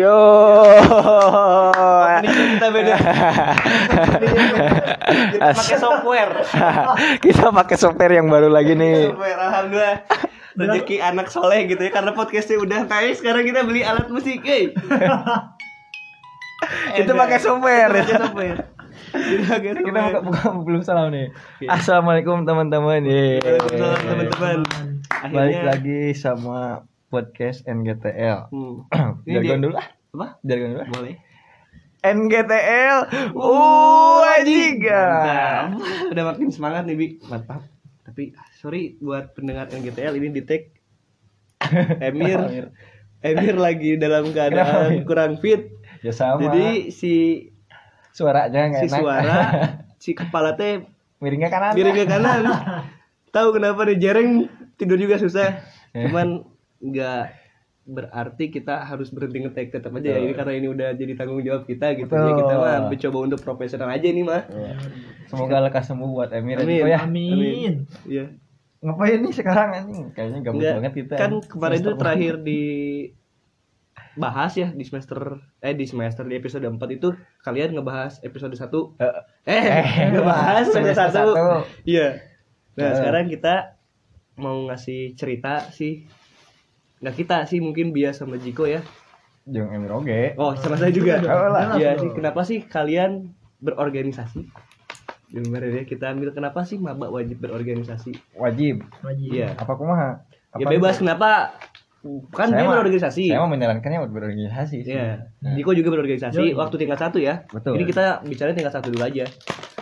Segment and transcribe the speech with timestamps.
[0.00, 0.16] Yo.
[1.76, 2.94] Openingnya kita beda.
[5.10, 6.32] Kita pakai software.
[7.24, 9.12] Kita pakai software yang baru lagi nih.
[9.12, 9.96] Software alhamdulillah.
[10.56, 14.74] Rezeki anak soleh gitu ya karena podcastnya udah naik sekarang kita beli alat musik, eh.
[16.98, 17.92] Itu pakai software.
[18.02, 18.58] Pakai software.
[19.10, 21.30] Kita buka, buka belum salam nih.
[21.68, 23.04] Assalamualaikum teman-teman.
[23.04, 24.58] Waalaikumsalam, teman-teman.
[25.30, 28.54] Balik Akhirnya lagi sama podcast NGTL.
[28.54, 28.86] Hmm.
[29.26, 29.99] Ini dia- dulu lah.
[30.14, 30.26] Apa?
[30.42, 30.84] Jargon dulu.
[30.90, 31.14] Boleh.
[32.00, 32.98] NGTL.
[33.36, 35.04] Wajiga.
[35.76, 36.10] Mantap.
[36.10, 37.06] Udah makin semangat nih, Bi.
[37.28, 37.62] Mantap.
[38.02, 40.66] Tapi sorry buat pendengar NGTL ini di tag
[42.08, 42.72] Emir
[43.20, 43.54] Emir?
[43.54, 45.76] Lagi dalam keadaan kurang fit.
[46.00, 46.48] Ya sama.
[46.48, 47.12] Jadi si
[48.10, 48.98] suaranya nggak si enak.
[48.98, 49.38] suara
[50.02, 50.82] si kepala teh
[51.20, 51.72] miringnya kanan.
[51.76, 52.42] miring ke kanan.
[53.36, 55.62] Tahu kenapa nih jereng tidur juga susah.
[55.92, 56.42] Cuman
[56.80, 57.22] nggak
[57.82, 61.64] berarti kita harus berhenti ngetek tetap aja ya ini karena ini udah jadi tanggung jawab
[61.64, 64.74] kita gitu ya kita mah mencoba untuk profesional aja nih mah Iya.
[65.26, 66.82] Semoga lekas sembuh buat Emir Amin.
[66.84, 66.98] Ya.
[67.00, 67.72] Amin.
[68.04, 68.26] iya
[68.80, 70.08] Ngapain nih sekarang anjing?
[70.10, 71.14] Kayaknya gabut Enggak, banget kita.
[71.14, 72.62] kan kemarin itu terakhir di
[74.12, 75.18] bahas ya di semester
[75.58, 77.08] eh di semester di episode 4 itu
[77.40, 78.66] kalian ngebahas episode 1
[78.98, 79.12] Eh,
[79.46, 81.32] eh, ngebahas semester semester 1 satu.
[81.84, 82.18] iya
[82.72, 82.94] nah Eh.
[82.94, 83.54] sekarang kita
[84.36, 86.08] mau ngasih cerita sih
[87.00, 88.84] nggak kita sih mungkin bias sama Jiko ya
[89.42, 90.36] Jeung Emir oge.
[90.36, 94.44] oh sama saya juga Oh, iya sih kenapa sih kalian berorganisasi
[95.26, 98.82] Gimana ya kita ambil kenapa sih maba wajib berorganisasi Wajib.
[99.00, 99.30] Wajib.
[99.30, 100.26] iya Apa kumaha?
[100.52, 101.06] ya Apa bebas itu?
[101.06, 101.54] kenapa
[102.30, 104.78] kan Saya dia berorganisasi Saya mau menyarankannya buat berorganisasi.
[104.82, 104.90] sih.
[104.90, 106.56] Iya, Nah, Diko juga berorganisasi Yoi.
[106.56, 107.44] waktu tingkat satu ya.
[107.46, 107.76] Betul.
[107.76, 109.28] Ini kita bicara tingkat satu dulu aja.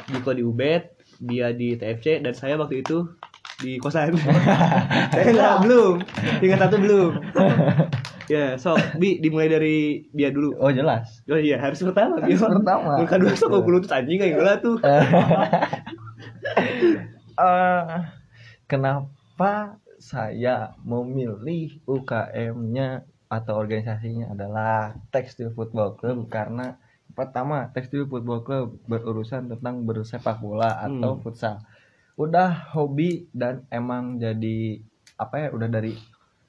[0.04, 0.82] Diko di Ubed,
[1.20, 3.06] dia di TFC dan saya waktu itu
[3.58, 4.14] di kosan.
[5.14, 5.94] saya nggak belum,
[6.38, 7.10] tingkat satu belum.
[8.32, 9.76] ya, so bi dimulai dari
[10.14, 10.54] dia dulu.
[10.62, 11.20] Oh jelas.
[11.26, 12.22] Oh iya, harus pertama.
[12.22, 13.02] Harus pertama.
[13.02, 14.76] Muka dua sok aku lutut anjing kayak gila tuh.
[17.38, 17.96] Eh,
[18.66, 26.82] kenapa saya memilih UKM-nya atau organisasinya adalah Tekstil Football Club karena
[27.14, 31.22] pertama Tekstil Football Club berurusan tentang bersepak bola atau Hmm.
[31.22, 31.62] futsal.
[32.18, 34.82] Udah hobi dan emang jadi
[35.14, 35.94] apa ya udah dari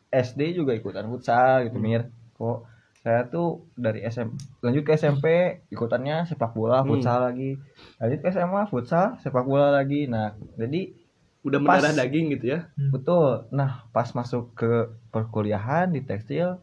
[0.09, 1.85] SD juga ikutan futsal gitu Hmm.
[1.85, 2.03] Mir.
[2.34, 2.66] Kok
[3.00, 4.28] saya tuh dari SM
[4.59, 5.25] lanjut ke SMP
[5.69, 6.90] ikutannya sepak bola, Hmm.
[6.91, 7.56] futsal lagi.
[7.96, 10.06] Lanjut ke SMA futsal, sepak bola lagi.
[10.06, 10.97] Nah, jadi
[11.40, 11.80] Udah Pas.
[11.80, 12.68] mendarah daging gitu ya.
[12.91, 13.47] betul.
[13.50, 14.72] Nah, pas masuk ke
[15.07, 16.59] perkuliahan di tekstil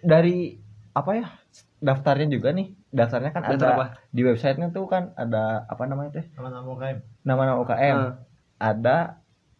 [0.00, 0.58] dari
[0.90, 1.26] apa ya?
[1.78, 2.74] Daftarnya juga nih.
[2.94, 3.86] Daftarnya kan Daftar ada apa?
[4.14, 6.30] di websitenya tuh kan ada apa namanya teh?
[6.38, 6.98] Nama-nama UKM.
[7.26, 7.96] Nama-nama UKM.
[7.98, 8.12] Ah.
[8.62, 8.96] Ada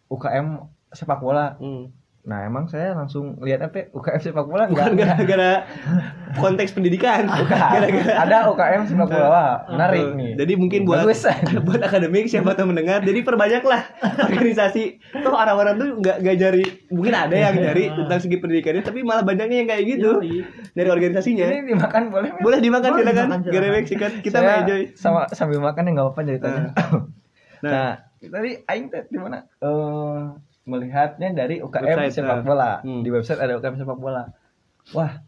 [0.07, 0.47] UKM
[0.95, 1.59] sepak bola.
[1.59, 1.91] Hmm.
[2.25, 5.21] Nah, emang saya langsung lihat apa UKM sepak bola Bukan enggak?
[5.21, 5.69] gara-gara
[6.41, 7.29] konteks pendidikan.
[7.77, 9.29] Gara-gara ada UKM sepak bola.
[9.29, 10.33] Wah, menarik nih.
[10.41, 11.29] Jadi mungkin buat Bagus.
[11.69, 13.05] buat akademik siapa tahu mendengar.
[13.05, 13.93] Jadi perbanyaklah
[14.33, 15.05] organisasi.
[15.21, 16.65] Tuh orang-orang tuh nggak nggak nyari.
[16.89, 20.49] Mungkin ada yang nyari tentang segi pendidikannya, tapi malah banyaknya yang kayak gitu Yoi.
[20.73, 21.45] dari organisasinya.
[21.45, 22.31] Ini dimakan boleh?
[22.41, 23.29] Boleh dimakan Boleh silakan.
[23.53, 24.13] Gerewek sikat.
[24.25, 24.97] Kita Saya enjoy.
[24.97, 26.73] sama sambil makan ya nggak apa-apa ceritanya.
[27.61, 27.69] Nah.
[27.69, 29.45] Nah, tadi aing teh di mana?
[29.61, 32.45] Eh melihatnya dari UKM Website, sepak nah.
[32.45, 32.71] bola.
[32.81, 33.01] Hmm.
[33.01, 34.23] Di website ada UKM sepak bola.
[34.91, 35.21] Wah,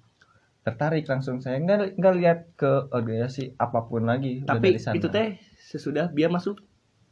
[0.63, 4.41] tertarik langsung saya nggak nggak lihat ke organisasi apa pun lagi.
[4.41, 4.95] udah Tapi dari sana.
[4.95, 6.59] itu teh sesudah dia masuk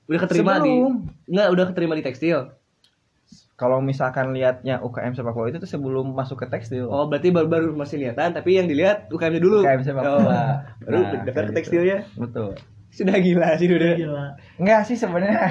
[0.05, 1.09] udah keterima Sebelum.
[1.25, 2.53] di nggak udah keterima di tekstil.
[3.55, 6.85] kalau misalkan lihatnya UKM sepak bola itu tuh sebelum masuk ke tekstil.
[6.85, 9.62] Oh, berarti baru-baru masih lihatan, tapi yang dilihat UKM-nya dulu.
[9.62, 10.43] UKM sepak Oh, bola.
[10.83, 11.56] Baru Nah, daftar ke gitu.
[11.56, 11.99] tekstilnya.
[12.15, 12.59] Betul.
[12.94, 13.93] Sudah gila sih udah.
[13.93, 14.25] Gila.
[14.56, 15.50] Enggak sih sebenarnya.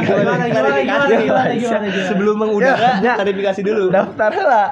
[0.00, 1.88] Gimana, gimana, gimana, gimana?
[2.08, 3.92] Sebelum mengudara, Ya, klarifikasi dulu.
[3.92, 4.70] daftar lah.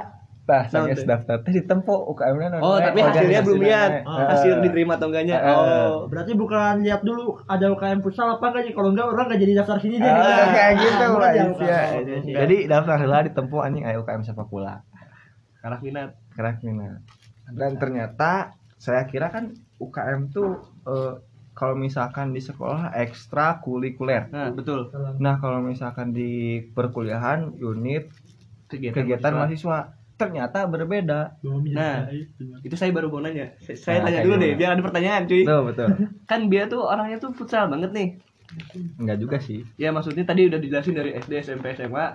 [0.49, 4.01] Nah, saya daftar teh ditempo UKM-nya non- Oh, tapi hasilnya belum lihat.
[4.03, 4.33] Ah.
[4.33, 5.37] Hasil diterima atau enggaknya.
[5.37, 6.09] Eh, Oh.
[6.09, 8.73] Berarti bukan lihat dulu ada UKM futsal apa enggak?
[8.73, 10.09] Kalau enggak orang enggak jadi daftar sini deh.
[10.09, 11.81] Ah, kayak gitu lah jangan ya.
[11.93, 12.03] UKM.
[12.25, 14.81] Jadi daftar lah ditempuh anjing ayo UKM sepak bola.
[15.61, 16.17] Kalah minat.
[16.33, 17.05] Kerak minat.
[17.51, 20.57] Dan ternyata saya kira kan UKM tuh
[20.87, 21.13] eh,
[21.59, 24.31] kalau misalkan di sekolah ekstra kulikuler.
[24.31, 24.95] Nah, betul.
[25.19, 28.07] Nah, kalau misalkan di perkuliahan unit
[28.71, 29.67] Kegiatan, kegiatan mahasiswa.
[29.67, 29.79] mahasiswa
[30.15, 31.21] ternyata berbeda.
[31.75, 32.07] Nah.
[32.63, 33.59] Itu saya baru mau nanya.
[33.59, 35.43] Saya, saya Nah, tanya dulu deh, biar ada pertanyaan, cuy.
[35.43, 35.89] Betul, betul.
[36.31, 38.09] Kan dia tuh orangnya tuh futsal banget nih.
[38.97, 39.67] Enggak juga sih.
[39.75, 42.07] Ya maksudnya tadi udah dijelasin dari SD, SMP, SMA,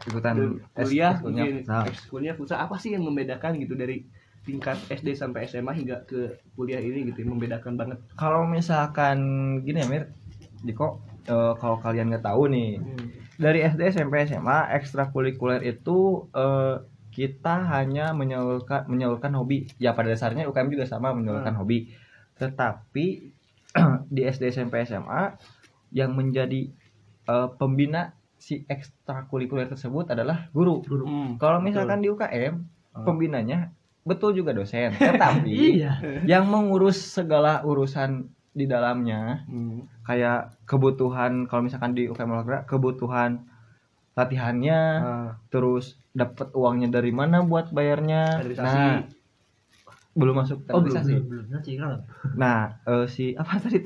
[0.00, 1.84] Ikutan kuliah, futsal.
[1.88, 2.58] ekskulnya futsal.
[2.60, 4.04] Apa sih yang membedakan gitu dari
[4.42, 7.98] tingkat SD sampai SMA hingga ke kuliah ini gitu, yang membedakan banget.
[8.14, 9.18] Kalau misalkan
[9.62, 10.04] gini ya Mir,
[10.60, 12.80] Diko, eh, kalau kalian nggak tahu nih,
[13.36, 16.76] dari SD SMP SMA ekstrakurikuler itu eh,
[17.10, 21.90] kita hanya menyalurkan menyalurkan hobi ya pada dasarnya UKM juga sama menyalurkan hobi
[22.38, 23.34] tetapi
[24.14, 25.34] di SD SMP SMA
[25.90, 26.70] yang menjadi
[27.26, 31.36] eh, pembina si ekstrakurikuler tersebut adalah guru Hmm.
[31.36, 33.06] kalau misalkan di UKM Oh.
[33.06, 33.70] pembinanya
[34.02, 35.92] betul juga dosen tetapi Iya.
[36.24, 39.86] yang mengurus segala urusan di dalamnya Hmm.
[40.02, 43.46] kayak kebutuhan kalau misalkan di UKM olahraga kebutuhan
[44.12, 45.30] latihannya Ah.
[45.48, 48.66] terus dapat uangnya dari mana buat bayarnya Kaderisasi.
[48.66, 48.98] nah
[50.10, 51.46] belum masuk Oh, belum, belum, belum.
[52.34, 53.78] Nah eh, si apa tadi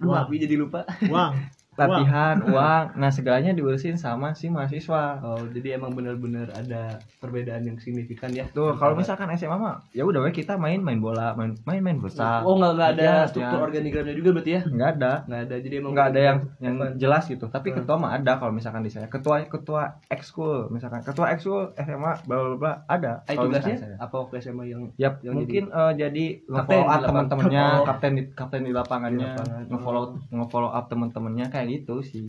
[0.00, 0.80] Lupa, tapi jadi lupa.
[1.04, 1.34] Uang.
[1.82, 2.84] latihan uang.
[3.00, 5.20] nah segalanya diurusin sama si mahasiswa.
[5.20, 8.44] Oh, jadi emang benar-benar ada perbedaan yang signifikan ya.
[8.50, 12.42] tuh kalau misalkan SMA mah ya udah kita main main bola main main main futsal.
[12.42, 13.64] Oh, nggak nggak ada Iya, struktur ya.
[13.64, 14.62] organigramnya juga berarti ya?
[14.62, 15.12] nggak ada.
[15.24, 17.46] Nggak ada, jadi emang nggak ada yang yang jelas gitu.
[17.46, 17.76] Tapi Hmm.
[17.78, 19.06] ketua mah ada kalau misalkan di saya.
[19.06, 21.00] Ketua ketua ekskul misalkan.
[21.00, 25.10] Ketua ekskul SMA bla bla bla ada kalau misalkan tugasnya apa waktu SMA yang ya
[25.20, 28.10] yang mungkin eh, jadi Kapten nge-follow up teman-temannya kapten.
[28.10, 29.28] di kapten di lapangannya
[29.66, 32.26] nge-follow nge-follow up teman-temannya kayak gitu sih.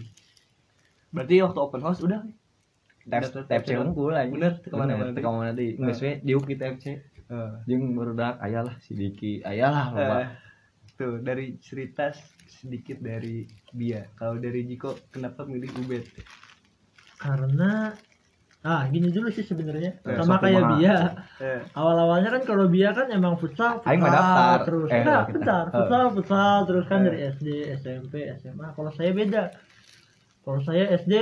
[1.09, 2.21] Berarti waktu open house udah.
[3.01, 5.17] TFC TFC unggul aja Bener, deui.
[5.17, 7.01] teu ke mana geus we diuk di TFC
[7.31, 10.29] Eh, jeung barudak aya lah si Diki aya lah loba eh,
[10.99, 12.11] tuh dari cerita
[12.43, 16.03] sedikit dari Bia kalau dari Jiko kenapa milih Ubed?
[17.15, 17.95] Karena
[18.61, 19.97] ah gini dulu sih sebenarnya.
[19.99, 20.61] Eh, Sama kayak.
[20.71, 21.17] Bia.
[21.39, 24.57] eh, Awal-awalnya kan kalau Bia kan emang futsal, futsal daftar.
[24.63, 24.87] terus.
[24.87, 25.15] Eh, kita.
[25.27, 25.63] bentar.
[25.63, 25.73] Eh.
[25.73, 27.03] Futsal, futsal terus kan Eh.
[27.03, 28.67] dari SD, SMP, SMA.
[28.71, 29.43] Kalau saya beda.
[30.39, 31.13] Kalau saya SD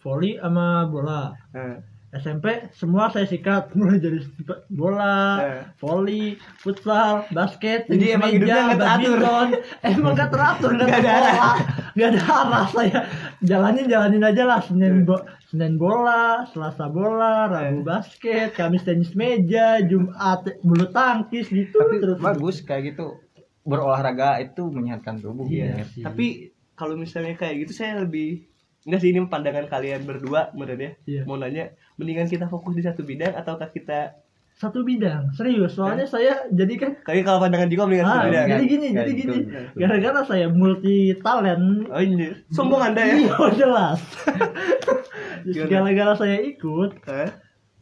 [0.00, 1.30] volley sama bola.
[1.52, 1.78] eh.
[2.14, 4.22] SMP semua saya sikat mulai dari
[4.68, 5.62] bola, Eh.
[5.76, 8.78] volley, futsal, basket, Jadi emang teratur.
[8.78, 9.48] badminton.
[9.82, 11.56] emang gak teratur, gak, ada arah,
[11.92, 13.00] gak ada arah saya.
[13.40, 17.84] Jalanin jalanin aja lah Senin bo Senin bola, Selasa bola, Rabu Eh.
[17.84, 22.18] basket, Kamis tenis meja, Jumat bulu tangkis gitu tapi terus.
[22.18, 23.18] bagus kayak gitu
[23.60, 25.84] berolahraga itu menyehatkan tubuh Iya ya.
[25.86, 26.02] sih.
[26.02, 26.26] tapi
[26.72, 28.44] kalau misalnya kayak gitu saya lebih
[28.82, 31.22] enggak sih ini pandangan kalian berdua menurut ya Iya.
[31.24, 34.20] mau nanya mendingan kita fokus di satu bidang ataukah kita
[34.54, 38.64] satu bidang serius soalnya saya jadi kan kayak kalau pandangan Jiko mendingan ah, bidang jadi
[38.64, 39.38] gini jadi gitu, gini
[39.74, 43.98] gara-gara saya multi talent oh ini sombong anda ya Iya jelas.
[45.44, 45.68] Gimana?
[45.68, 47.28] Gara-gara saya ikut, Hah?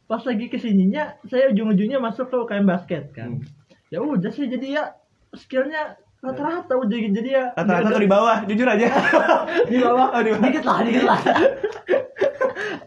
[0.04, 3.38] pas lagi ke sininya saya ujung-ujungnya masuk ke UKM basket kan.
[3.38, 3.46] Hmm.
[3.86, 4.84] Ya udah sih jadi ya
[5.32, 8.86] skillnya rata-rata udah jadi ya rata-rata tuh di bawah jujur aja
[9.70, 10.42] di bawah Oh, di bawah.
[10.44, 11.20] dikit lah dikit lah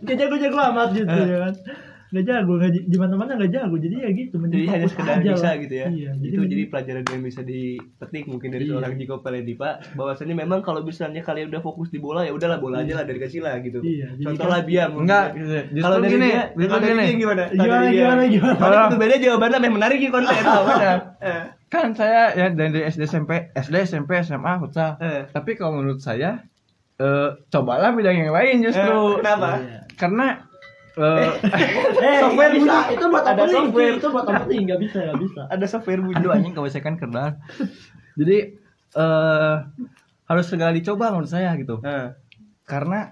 [0.10, 1.26] jago-jago amat gitu Eh.
[1.26, 1.54] ya kan
[2.16, 5.16] gak jago gak di, di mana-mana gak jago jadi ya gitu jadi mending hanya sekedar
[5.18, 5.56] aja bisa lah.
[5.58, 8.72] gitu ya iya, itu jadi pelajaran yang bisa dipetik mungkin dari Iya.
[8.72, 12.80] seorang Jiko Paledipa bahwasanya memang kalau misalnya kalian udah fokus di bola ya udahlah bola
[12.80, 15.06] aja lah dari kecil lah gitu Iya, contoh kan- lah Bia mungkin.
[15.06, 15.26] Enggak,
[15.78, 17.04] kalau dari gini, dia kalau dari gini.
[17.04, 20.36] dia gimana gimana gimana gimana Kalau itu beda jawabannya yang menarik ya konten.
[21.26, 25.26] Eh, kan saya ya dari SD SMP SD SMP SMA futsal eh.
[25.28, 26.40] tapi kalau menurut saya
[26.96, 29.80] eh cobalah bidang yang lain Eh, justru kenapa Iya.
[29.96, 30.45] karena
[30.96, 31.30] eh
[32.00, 32.94] eh Software bisa bunyi.
[32.94, 33.94] itu buat Ada opening software.
[33.94, 37.34] itu buat opening nggak bisa nggak bisa ada software bunyi aduh anjing kewesekan kerdan
[38.14, 38.38] jadi
[38.94, 39.56] eh
[40.26, 42.08] harus segala dicoba menurut saya gitu Eh,
[42.64, 43.12] karena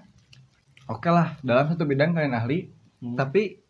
[0.84, 2.58] oke lah dalam satu bidang kalian ahli
[2.96, 3.14] Hmm.
[3.14, 3.60] tapi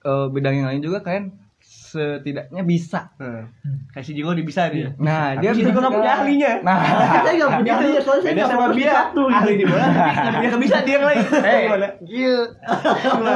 [0.00, 1.34] eh, bidang yang lain juga kalian
[1.66, 3.10] setidaknya bisa.
[3.16, 3.42] Eh.
[3.90, 6.52] kasih Jiko di bisa nih nah Tapi dia si Jiko nggak punya ahlinya.
[6.60, 6.78] Nah.
[7.18, 8.92] Saya nggak punya ahli ya soalnya saya nggak sama fokus di Bia.
[8.92, 10.96] satu ahli di bola nggak kebisa dia
[11.46, 11.88] Hey, gimana?
[12.00, 12.38] Gil.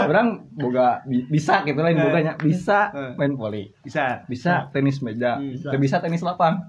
[0.07, 2.05] Orang boga bi- bisa gitu lain Eh.
[2.05, 2.79] boganya bisa
[3.17, 4.23] main volley, bisa.
[4.27, 5.69] Bisa tenis meja, Hmm, bisa.
[5.75, 6.61] Bisa tenis lapang,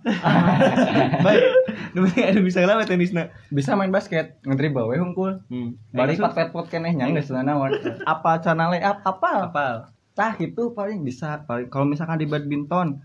[1.25, 1.44] baik.
[1.91, 5.44] Nu ada bisa lama tenisna bisa main basket, ngedribble we hungkul.
[5.46, 5.75] hmm.
[5.91, 7.75] Balik pat pet pot keneh nya geus naon.
[8.03, 9.91] Apa cana layup apa?
[10.12, 11.44] Tah itu paling bisa.
[11.44, 13.00] Paling kalau misalkan di badminton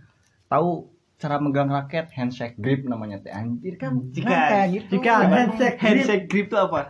[0.47, 3.31] tahu cara megang raket handshake grip namanya teh.
[3.31, 4.91] Anjir kan Jika- nah, kayak gitu.
[4.95, 5.81] jika handshake grip.
[5.81, 6.81] handshake grip itu apa?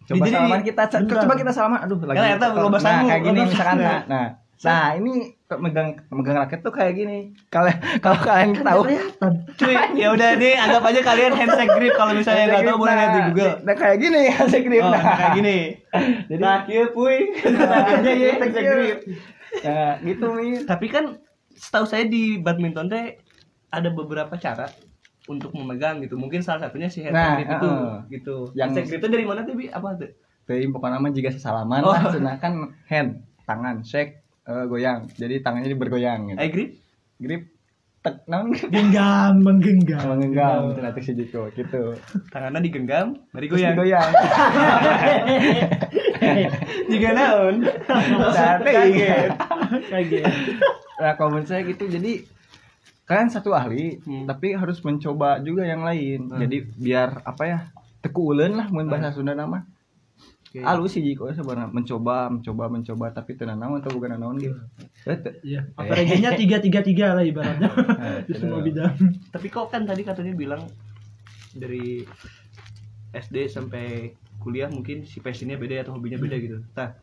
[0.00, 1.78] Coba Jadi- salaman kita coba kita salaman.
[1.84, 3.76] Aduh lagi Ya, eta loba nah kayak gini misalkan.
[3.78, 4.26] nah nah
[4.60, 5.12] nah ini
[5.58, 7.34] megang megang raket tuh kayak gini.
[7.48, 7.66] Kalau
[8.04, 9.32] kalau kalian tahu kelihatan.
[9.58, 11.94] Cuy ya udah nih anggap aja kalian handshake grip.
[11.96, 13.54] Kalau misalnya nggak tahu boleh lihat di Google.
[13.66, 14.82] Nah kayak gini handshake grip.
[14.84, 15.02] Oh, nah.
[15.16, 15.58] kayak gini.
[16.30, 17.16] Jadi- nah kieu puy.
[17.58, 18.98] Nah aja ya handshake grip.
[19.66, 21.04] Nah gitu nih tapi kan
[21.50, 23.18] setahu saya di badminton teh
[23.70, 24.70] ada beberapa cara
[25.26, 26.14] untuk memegang gitu.
[26.14, 27.70] Mungkin salah satunya si handshake Nah, grip itu
[28.12, 28.36] gitu.
[28.54, 29.66] Yang- handshake grip itu dari mana tuh bi?
[29.66, 30.14] Apa tuh
[30.46, 31.94] Teuing pokoknya mah jika sesalaman Oh.
[31.94, 35.08] lah kan hand tangan shake eh, goyang.
[35.10, 36.38] Jadi tangannya jadi bergoyang gitu.
[36.38, 36.70] Eye grip?
[37.16, 37.42] Grip.
[38.00, 38.24] Tek.
[38.24, 38.56] Naon?
[38.56, 40.00] Genggam menggenggam.
[40.08, 41.92] Mengenggam cenah teh si Jiko gitu.
[42.32, 43.76] Tangannya digenggam mari Terus goyang.
[43.76, 44.10] digoyang.
[46.90, 47.54] Jika naon?
[48.64, 49.30] Kaget.
[49.88, 50.32] Kayak gitu.
[50.96, 52.24] Nah, menurut saya gitu jadi
[53.04, 54.24] kalian satu ahli Hmm.
[54.24, 56.30] tapi harus mencoba juga yang lain.
[56.30, 56.40] Hmm.
[56.40, 57.58] Jadi biar apa ya?
[58.00, 59.60] Teku uleun lah mun bahasa Sunda nama.
[60.50, 60.66] Oke.
[60.66, 64.58] Halus sih jiko sebenarnya mencoba, mencoba, mencoba tapi teu naon atau bukan naon gitu.
[65.06, 65.30] Eh, teu.
[65.46, 65.70] Iya.
[65.78, 68.98] APRG-nya tiga tiga tiga lah ibaratnya Nah, di semua bidang.
[69.30, 70.66] Tapi kok kan tadi katanya bilang
[71.54, 72.02] dari
[73.14, 74.10] SD sampai
[74.42, 76.58] kuliah mungkin si passionnya beda atau hobinya beda gitu.
[76.74, 76.98] Nah,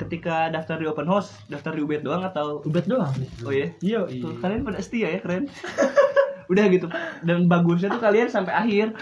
[0.00, 3.12] ketika daftar di open house, daftar di UBET doang atau Ubet doang.
[3.44, 3.76] oh iya?
[3.84, 4.08] Iya.
[4.08, 5.52] Tuh, kalian pada setia ya keren.
[6.52, 6.88] Udah gitu.
[7.20, 8.96] Dan bagusnya tuh kalian sampai akhir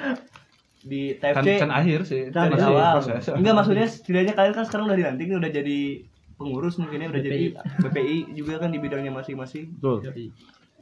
[0.82, 2.22] di Kan, TFC kan akhir sih.
[2.30, 2.92] Kan dari masih awal.
[2.98, 3.22] proses.
[3.32, 5.80] Enggak maksudnya setidaknya kalian kan sekarang udah dilantik nih, udah jadi
[6.34, 7.44] pengurus mungkinnya udah jadi
[7.78, 9.78] BPI juga kan di bidangnya masing-masing.
[9.78, 10.02] Betul.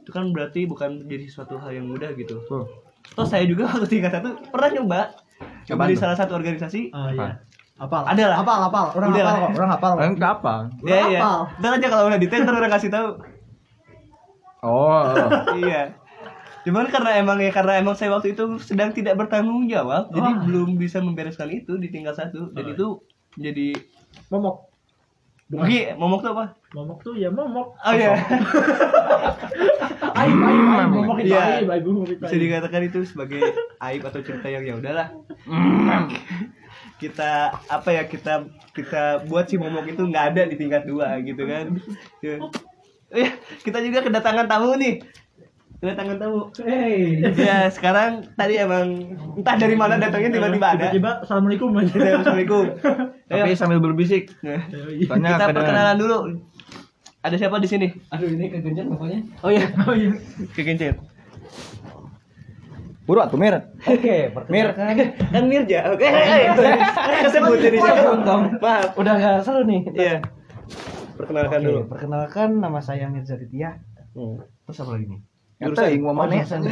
[0.01, 2.41] Itu kan berarti bukan jadi suatu hal yang mudah gitu.
[2.41, 2.65] Betul.
[3.01, 5.01] Toh saya juga waktu tingkat satu pernah nyoba
[5.41, 6.93] Apaan di salah satu organisasi.
[6.93, 7.41] Oh iya.
[7.81, 8.05] Apal.
[8.05, 8.37] Ada lah.
[8.45, 8.85] Apal, apal.
[8.93, 9.51] Orang Udah apal kok.
[9.57, 9.91] Orang apal.
[9.97, 10.01] kok.
[10.01, 10.53] Kan apa?
[10.85, 11.19] Ya iya.
[11.21, 11.39] Hafal.
[11.57, 13.09] Ntar aja kalau udah detail ntar orang kasih tahu.
[14.61, 15.01] Oh.
[15.65, 15.97] iya.
[16.61, 20.43] Cuman karena emang ya karena emang saya waktu itu sedang tidak bertanggung jawab, jadi Wah.
[20.45, 22.53] belum bisa membereskan itu di tingkat satu.
[22.53, 22.87] Dan Oh, itu
[23.35, 23.73] jadi
[24.27, 24.67] Momok.
[25.47, 26.45] Bugi, momok tuh apa?
[26.71, 27.75] Momok tuh ya momok.
[27.77, 28.15] Oh iya.
[30.13, 30.89] Aib, aib, aib.
[30.89, 31.59] Momok itu Iya.
[31.59, 31.83] aib, aib.
[31.83, 32.43] Momok itu Bisa aib.
[32.43, 33.41] dikatakan itu sebagai
[33.81, 35.07] aib atau cerita yang ya udahlah.
[36.95, 37.31] kita
[37.65, 41.65] apa ya kita kita buat si momok itu nggak ada di tingkat dua gitu kan.
[43.11, 43.27] Ya.
[43.59, 45.03] Kita juga kedatangan tamu nih.
[45.81, 46.41] Kedatangan tamu.
[46.61, 47.25] Hey.
[47.33, 50.93] Ya sekarang tadi emang entah dari mana datangnya tiba-tiba ada.
[50.93, 52.21] Tiba-tiba assalamualaikum aja.
[52.21, 52.65] Assalamualaikum.
[53.33, 54.29] Ayo, Tapi sambil berbisik.
[54.45, 56.17] Nah, Soalnya kita kadang- perkenalan dulu.
[57.21, 57.87] Ada siapa di sini?
[58.09, 59.19] Aduh ini kegenjat pokoknya.
[59.41, 60.13] Oh iya, Oh iya.
[60.53, 61.01] kegencet.
[63.01, 63.57] Buru atuh Mir.
[63.81, 64.67] Oke, Mir.
[65.29, 65.89] Kan Mirja.
[65.89, 68.21] Oke, eh, eh, kesebut jadi siapa?
[68.57, 68.93] Maaf.
[68.93, 69.81] Udah gak seru nih.
[69.91, 70.15] Iya.
[71.17, 71.81] Perkenalkan Oke, dulu.
[71.89, 73.81] perkenalkan nama saya Mirza Ditya.
[74.13, 74.37] Hmm.
[74.65, 75.21] Terus apa lagi nih?
[75.61, 76.41] Kata ing mau mana?
[76.41, 76.65] Jurusan,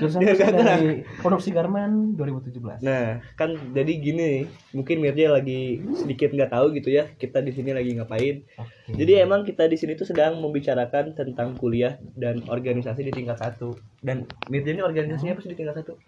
[0.00, 2.80] jurusan dari Produksi Garmen 2017.
[2.80, 7.76] Nah, kan jadi gini, mungkin Mirja lagi sedikit nggak tahu gitu ya, kita di sini
[7.76, 8.40] lagi ngapain.
[8.56, 8.96] Oke.
[8.96, 13.76] Jadi emang kita di sini tuh sedang membicarakan tentang kuliah dan organisasi di tingkat satu.
[14.00, 16.00] Dan Mirja ini organisasinya apa sih di tingkat satu?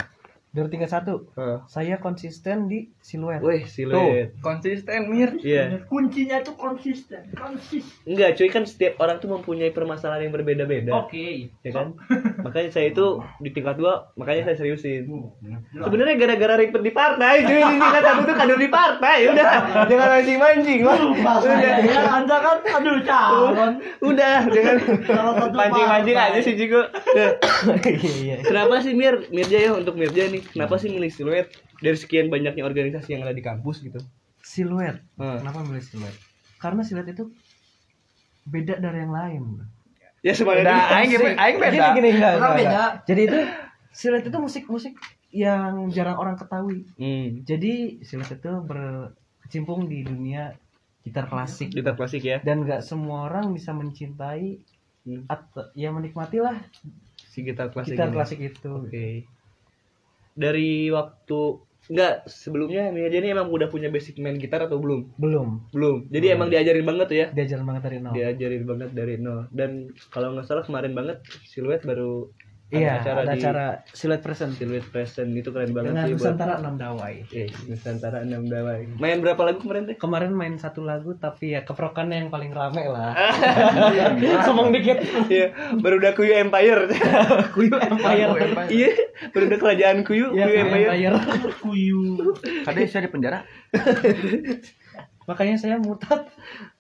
[0.54, 1.26] Dari tingkat satu,
[1.66, 3.42] saya konsisten di siluet.
[3.42, 4.38] Wih, siluet.
[4.38, 5.34] konsisten Mir.
[5.42, 5.82] Iya.
[5.90, 7.26] Kuncinya tuh konsisten.
[7.34, 7.82] Konsis.
[8.06, 10.94] Enggak, cuy kan setiap orang tuh mempunyai permasalahan yang berbeda-beda.
[10.94, 11.50] Oke.
[11.66, 11.98] Ya kan?
[12.46, 15.10] makanya saya itu di tingkat dua, makanya saya seriusin.
[15.74, 19.16] Sebenarnya gara-gara ribet di partai, cuy di tingkat satu tuh kader di partai.
[19.34, 19.46] Udah,
[19.90, 20.98] jangan mancing-mancing lah.
[21.18, 21.76] Bahasanya Udah.
[21.82, 23.70] ya, Anda kan aduh calon.
[24.06, 24.76] Udah, jangan
[25.50, 26.86] mancing-mancing aja sih Jigo.
[27.10, 27.42] Iya,
[28.22, 28.36] iya.
[28.46, 30.43] Kenapa sih Mir, Mirja ya untuk Mirja nih?
[30.46, 34.00] Kenapa sih milih siluet dari sekian banyaknya organisasi yang ada di kampus gitu?
[34.40, 35.00] Siluet.
[35.14, 35.40] Hmm.
[35.40, 36.14] Kenapa milih siluet?
[36.56, 37.32] Karena siluet itu
[38.44, 39.42] beda dari yang lain.
[40.20, 41.72] Ya semuanya Udah, aing gini- aing beda.
[41.72, 42.82] Gini, gini, enggak, enggak, beda.
[43.04, 43.38] Jadi itu
[43.90, 44.94] siluet itu musik-musik
[45.30, 46.84] yang jarang orang ketahui.
[46.94, 47.40] Hmm.
[47.42, 50.56] Jadi siluet itu berkecimpung di dunia
[51.00, 52.40] gitar klasik Gitar klasik ya.
[52.40, 54.56] dan nggak semua orang bisa mencintai
[55.04, 55.28] Hmm.
[55.28, 56.56] atau ya menikmati lah
[57.22, 57.92] Si gitar klasik.
[57.92, 58.14] gitar ini.
[58.14, 58.70] klasik itu.
[58.72, 59.28] Oke.
[60.34, 61.38] Dari waktu
[61.84, 65.14] enggak sebelumnya Mirja ini emang udah punya basic main gitar atau belum?
[65.20, 66.08] Belum Belum.
[66.08, 67.26] Jadi emang diajarin banget tuh ya.
[67.30, 68.12] diajarin banget dari nol.
[68.16, 69.40] Diajarin banget dari nol.
[69.52, 72.32] Dan kalau nggak salah kemarin banget siluet baru
[72.74, 73.64] Iya, acara ada di acara
[73.94, 77.14] siluet present siluet present itu keren banget dengan sih buat Nusantara 6 Dawai.
[77.30, 78.80] Eh, Nusantara 6 Dawai.
[78.98, 79.96] Main berapa lagu kemarin teh?
[79.96, 83.14] Kemarin main satu lagu tapi ya keprokannya yang paling rame lah.
[84.46, 84.98] Somong dikit.
[85.30, 86.90] Iya, baru udah Kuyu Empire.
[87.54, 88.30] Kuyu Empire.
[88.68, 88.90] Iya,
[89.30, 91.14] baru udah kerajaan Kuyu, Iya, Kuyu Empire.
[91.62, 92.02] Kuyu.
[92.66, 93.40] Kade saya di penjara.
[95.24, 96.28] Makanya saya murtad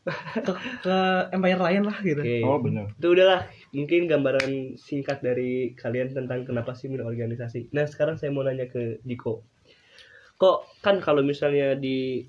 [0.04, 0.52] ke,
[0.84, 0.96] ke
[1.32, 2.20] Empire lain lah gitu.
[2.20, 2.44] Oke.
[2.44, 2.92] Oh, bener.
[2.96, 7.72] Itu udahlah, mungkin gambaran singkat dari kalian tentang kenapa sih milih organisasi.
[7.72, 9.40] Nah, sekarang saya mau nanya ke Jiko.
[10.36, 12.28] Kok kan kalau misalnya di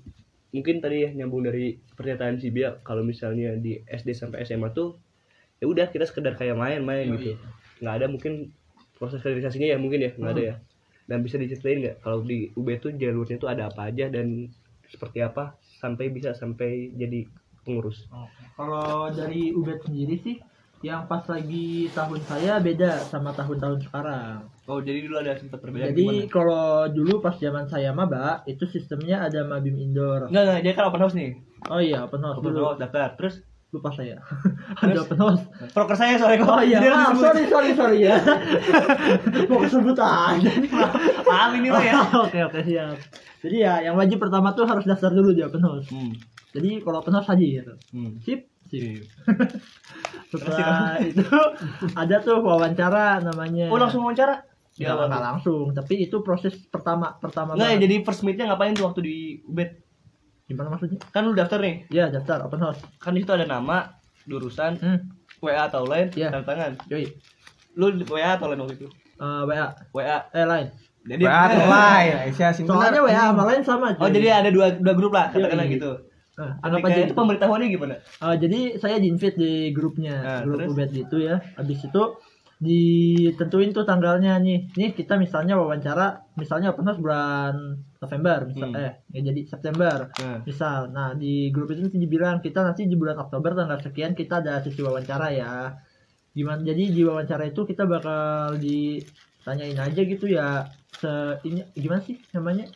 [0.54, 4.96] mungkin tadi ya nyambung dari pernyataan si Bia kalau misalnya di SD sampai SMA tuh
[5.60, 7.36] ya udah kita sekedar kayak main-main gitu.
[7.82, 8.32] Nggak ada mungkin
[8.96, 10.54] proses organisasinya ya mungkin ya, nggak ada ya.
[11.06, 14.48] Dan bisa diceritain nggak kalau di UB tuh jalurnya tuh ada apa aja dan
[14.90, 17.26] seperti apa sampai bisa sampai jadi
[17.66, 18.06] pengurus.
[18.54, 20.36] Kalau dari Ubed sendiri sih
[20.84, 24.46] yang pas lagi tahun saya beda sama tahun-tahun sekarang.
[24.68, 29.24] Oh, jadi dulu ada sempat perbedaan Jadi kalau dulu pas zaman saya maba itu sistemnya
[29.24, 30.28] ada mabim indoor.
[30.30, 31.32] Enggak, enggak, dia kan open house nih.
[31.66, 32.62] Oh iya open house Open dulu.
[32.70, 33.16] house daftar.
[33.18, 33.34] Terus
[33.74, 34.22] Lupa saya.
[34.82, 35.42] ada house.
[35.74, 36.50] proker saya soalnya kok.
[36.54, 38.16] Oh iya, Dia ah, sorry sorry sorry ya.
[39.50, 40.50] Mau kesebut aja.
[41.26, 41.98] Maaf ini lo ya.
[42.26, 42.96] Oke oke siap.
[43.42, 45.90] Jadi ya yang wajib pertama tuh harus daftar dulu di open house.
[45.90, 46.14] Hmm.
[46.54, 47.74] Jadi kalau open house hadir.
[47.90, 48.22] Hmm.
[48.22, 48.46] Sip.
[48.66, 49.06] Sip.
[50.26, 51.22] setelah itu
[51.94, 54.42] ada tuh wawancara namanya Oh langsung wawancara?
[54.76, 55.08] Nggak, tuh?
[55.08, 57.84] langsung tapi itu proses pertama pertama Nggak ya, banget.
[57.86, 59.85] jadi first meet-nya ngapain tuh waktu di Ubed?
[60.46, 63.90] Gimana maksudnya Kan lu daftar nih, ya daftar open house kan di situ ada nama,
[64.24, 65.00] jurusan, hmm
[65.36, 66.32] WA atau lain, Iya.
[66.32, 66.72] tanda tangan.
[66.88, 67.04] yoi
[67.74, 68.88] Lu WA atau lain waktu itu?
[69.16, 70.18] Eh, WA WA.
[70.30, 70.66] eh lain
[71.04, 73.04] Jadi WA atau lain Aisyah sing soalnya.
[73.04, 75.92] WA sama lain sama Oh jadi ada dua dua grup lah katakanlah gitu.
[76.36, 77.94] Nah, anggap Ketika aja itu pemberitahuannya gimana?
[77.96, 80.68] Eh, jadi saya di invite di grupnya Nah, grup terus?
[80.72, 82.02] ubed gitu ya habis itu
[82.56, 84.72] ditentuin tuh tanggalnya nih.
[84.72, 87.54] Nih kita misalnya wawancara misalnya open house bulan
[88.00, 88.80] November misal Hmm.
[88.80, 90.88] eh ya jadi September Nah, misal.
[90.88, 94.64] Nah di grup itu nanti dibilang kita nanti di bulan Oktober tanggal sekian kita ada
[94.64, 95.76] sesi wawancara ya.
[96.32, 100.64] Gimana jadi di wawancara itu kita bakal ditanyain aja gitu ya
[100.96, 101.08] se
[101.44, 102.68] ini gimana sih namanya?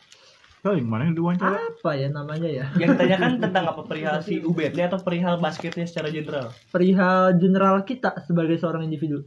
[0.61, 1.57] Oh, gimana yang diwawancara?
[1.57, 2.65] apa ya namanya ya?
[2.77, 6.53] Yang ditanyakan tentang apa perihal si Ubednya atau perihal basketnya secara general?
[6.69, 9.25] perihal general kita sebagai seorang individu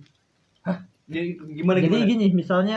[1.04, 2.08] Jadi gimana jadi gimana?
[2.08, 2.76] gini misalnya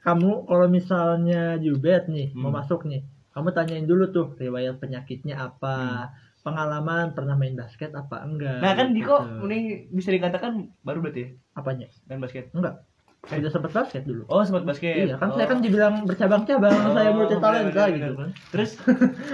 [0.00, 2.56] kamu kalau misalnya jubet nih mau Hmm.
[2.56, 6.08] masuk nih kamu tanyain dulu tuh riwayat penyakitnya apa
[6.40, 9.44] pengalaman pernah main basket apa enggak Nah kan Diko gitu.
[9.46, 12.48] ini bisa dikatakan baru berarti ya apanya main basket.
[12.50, 12.80] enggak
[13.20, 15.04] sudah sempat basket dulu Oh sempat basket.
[15.04, 15.36] Iya kan oh.
[15.36, 18.28] saya kan dibilang bercabang-cabang Oh, saya multi talenta gitu kan.
[18.48, 18.70] Terus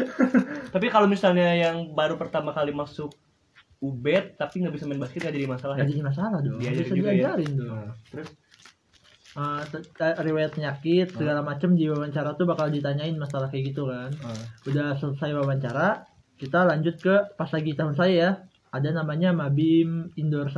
[0.74, 3.14] tapi kalau misalnya yang baru pertama kali masuk
[3.76, 5.80] Ubed tapi nggak bisa main basket nggak jadi masalah ya?
[5.84, 6.58] Gak jadi masalah dong.
[6.58, 7.14] Diajarin Bisa juga ya?
[7.14, 7.68] diajarin dong.
[7.76, 8.28] Nah, terus
[9.92, 14.08] te- eh, riwayat penyakit segala macam di wawancara tuh bakal ditanyain masalah kayak gitu kan.
[14.24, 18.30] ah, Udah selesai wawancara, kita lanjut ke pas lagi tahun saya ya.
[18.72, 20.56] Ada namanya Mabim Indoor 1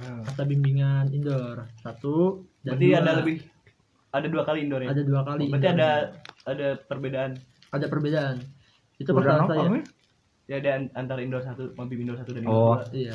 [0.00, 0.24] ah.
[0.24, 2.98] masa bimbingan indoor satu dan Berarti dua.
[2.98, 3.36] ada lebih
[4.10, 4.88] ada dua kali indoor ya?
[4.90, 5.78] ada dua kali Berarti indoor.
[5.78, 5.90] ada
[6.46, 7.30] ada perbedaan
[7.70, 8.34] ada perbedaan
[8.96, 9.84] itu nongkrong saya nih?
[10.50, 12.74] Ya ada an- antara indoor satu mabim indoor satu dan Oh.
[12.74, 12.90] indoor dua.
[12.92, 13.14] iya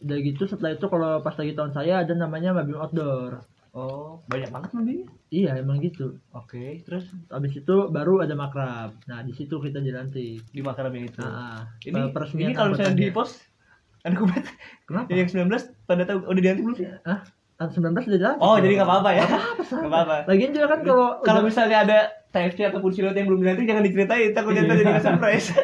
[0.00, 4.50] udah gitu setelah itu kalau pas lagi tahun saya ada namanya Mabim Outdoor Oh, banyak
[4.50, 5.06] banget mabimnya.
[5.30, 10.42] iya emang gitu Oke, terus habis itu baru ada makrab nah di situ kita dilantik
[10.42, 11.20] di makaram yang itu.
[11.20, 13.38] nah, ini peresmian ini kalau misalnya di pos
[14.02, 14.42] ada kubet
[14.82, 15.52] kenapa yang 19
[15.84, 16.88] pada tahu udah dianti belum sih?
[17.60, 19.24] Ah tahun 19 udah dilantik Oh, jadi nggak apa-apa ya.
[19.24, 20.16] apa Nggak apa-apa.
[20.26, 21.98] lagian juga kan kalau Kalau misalnya ada
[22.30, 24.66] TFC ataupun silot yang belum dilantik jangan diceritain, takutnya Iya.
[24.66, 25.48] ntar jadi surprise.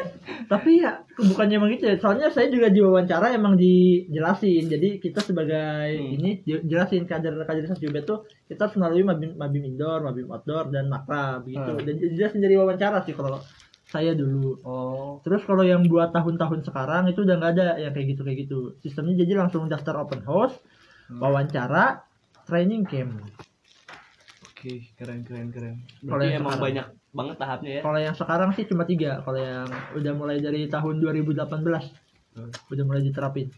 [0.47, 5.19] tapi ya bukannya emang gitu ya soalnya saya juga di wawancara emang dijelasin jadi kita
[5.21, 6.13] sebagai Hmm.
[6.13, 10.69] ini je- jelasin kader kaderisasi UB tuh kita harus melalui mabim, mabim indoor mabim outdoor
[10.69, 11.81] dan makrab gitu Hmm.
[11.81, 13.41] dan jelasin dari wawancara sih kalau
[13.85, 18.07] saya dulu Oh, terus kalau yang buat tahun-tahun sekarang itu udah nggak ada yang kayak
[18.09, 20.55] gitu kayak gitu sistemnya jadi langsung daftar open house.
[21.09, 22.03] Wawancara
[22.43, 23.23] training camp
[24.43, 25.75] oke, keren keren keren.
[25.97, 26.65] Kalau Berarti yang emang sekarang.
[26.65, 27.81] banyak banget tahapnya ya.
[27.81, 32.53] kalau yang sekarang sih cuma tiga kalau yang udah mulai dari tahun 2018 Hmm.
[32.69, 33.49] udah mulai diterapin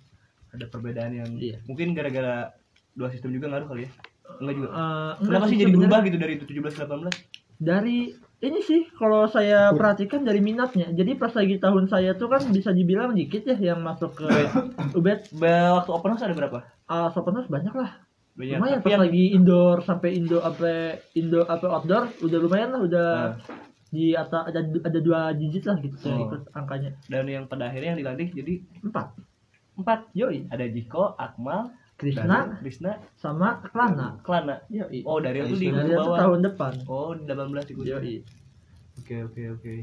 [0.50, 1.60] Ada perbedaan yang Iya.
[1.64, 2.56] mungkin gara-gara
[2.92, 3.92] dua sistem juga ngaruh kali ya.
[4.36, 4.68] Enggak juga.
[4.68, 7.12] Eh, enggak Kenapa sih jadi berubah gitu dari 17 ke 18?
[7.60, 7.98] dari
[8.40, 12.72] ini sih kalau saya perhatikan dari minatnya jadi pas lagi tahun saya tuh kan bisa
[12.72, 14.28] dibilang dikit ya yang masuk ke
[14.96, 16.64] ubed Ba- Waktu open house ada berapa?
[16.90, 17.92] Uh, sopeners banyak lah
[18.32, 18.56] Banyak.
[18.56, 20.72] lumayan Tapi pas yang lagi indoor sampai indo apa
[21.14, 23.58] indo apa outdoor udah lumayan lah udah Nah.
[23.90, 26.26] di atas ada ada dua digit lah gitu Oh.
[26.26, 29.08] ikut angkanya dan yang pada akhirnya yang dilantik jadi empat
[29.76, 30.00] empat.
[30.14, 34.62] yoi Ada Jiko, Akmal, Krishna Krishna, sama Klana Klana.
[34.68, 36.16] yoi Oh, dari itu di itu bawah.
[36.18, 37.84] tahun depan Oh, di 18 ikut.
[37.84, 38.16] yoi
[38.96, 39.74] Oke, oke, oke.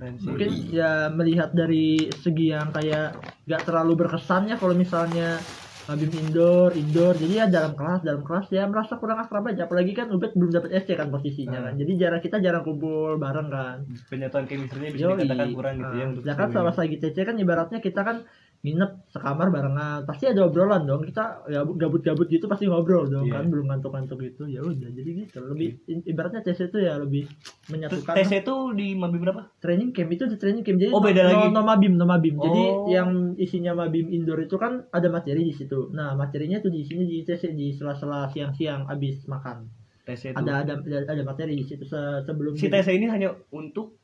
[0.00, 5.36] Mungkin ya melihat dari segi yang kayak gak terlalu berkesan ya kalau misalnya
[5.82, 9.66] Mabim indoor, indoor, jadi ya dalam kelas, dalam kelas ya merasa kurang akrab aja.
[9.66, 11.66] Apalagi kan Ubed belum dapat SC kan posisinya Hmm.
[11.66, 13.76] kan, jadi jarang kita jarang kumpul bareng kan.
[14.06, 15.18] penyatuan chemistry-nya bisa Yoi.
[15.18, 18.16] dikatakan kurang gitu ya Nah, untuk sedangkan seluruh sama lagi TC kan ibaratnya kita kan
[18.62, 21.02] nginep sekamar barengan, pasti ada obrolan dong.
[21.02, 23.34] Kita ya gabut-gabut gitu pasti ngobrol dong Iya.
[23.34, 24.46] kan, belum ngantuk-ngantuk gitu.
[24.46, 25.42] Ya udah, jadi gitu.
[25.42, 27.26] Lebih i- ibaratnya TC itu ya lebih
[27.66, 28.14] menyatukan.
[28.14, 29.50] TC itu di Mabim berapa?
[29.58, 31.46] training camp itu di training camp jadi Oh, beda no, lagi.
[31.50, 32.86] no mabim no mabim jadi Oh.
[32.86, 37.02] yang isinya mabim indoor itu kan ada materi di situ nah materinya tuh di sini
[37.04, 39.66] di ITC di sela-sela siang-siang abis makan
[40.02, 40.36] TC itu.
[40.36, 43.98] ada ada ada, materi di situ se- sebelum Si TC ini hanya untuk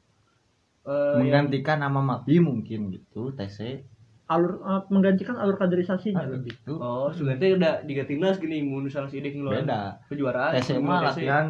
[0.84, 3.82] yang- menggantikan nama Mabi mungkin gitu TC
[4.28, 6.20] alur eh, menggantikan alur kaderisasinya.
[6.20, 6.76] Ah, lebih gitu.
[6.76, 9.96] Oh, sudah udah tiga timnas gini mun salah sidik ngeluarin beda.
[10.06, 10.52] kejuaraan.
[10.78, 11.46] Mah latihan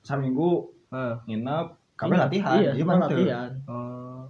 [0.00, 1.20] seminggu Ah.
[1.24, 2.54] nginep kami Iya, latihan.
[2.56, 3.10] iya semua mantep.
[3.12, 3.50] latihan.
[3.66, 4.22] Oh,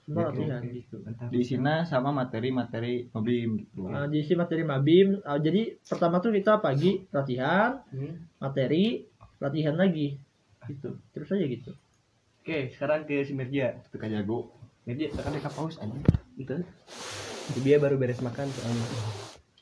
[0.00, 0.28] semua Gitu.
[0.28, 0.96] latihan gitu.
[1.00, 1.28] mantap.
[1.30, 3.86] di sini sama materi-materi Mabim gitu.
[3.86, 5.16] Nah, diisi materi mabim.
[5.16, 7.78] Eh, jadi pertama tuh kita pagi latihan.
[7.88, 8.26] Hmm.
[8.36, 9.06] materi
[9.38, 10.18] latihan lagi.
[10.66, 10.90] Gitu.
[11.08, 11.70] Terus aja gitu.
[12.38, 13.78] Oke, sekarang ke si Merja.
[13.78, 14.50] itu kan jago
[14.82, 15.78] Merja, kan mereka paus
[16.38, 16.54] itu.
[17.64, 18.86] dia baru beres makan soalnya.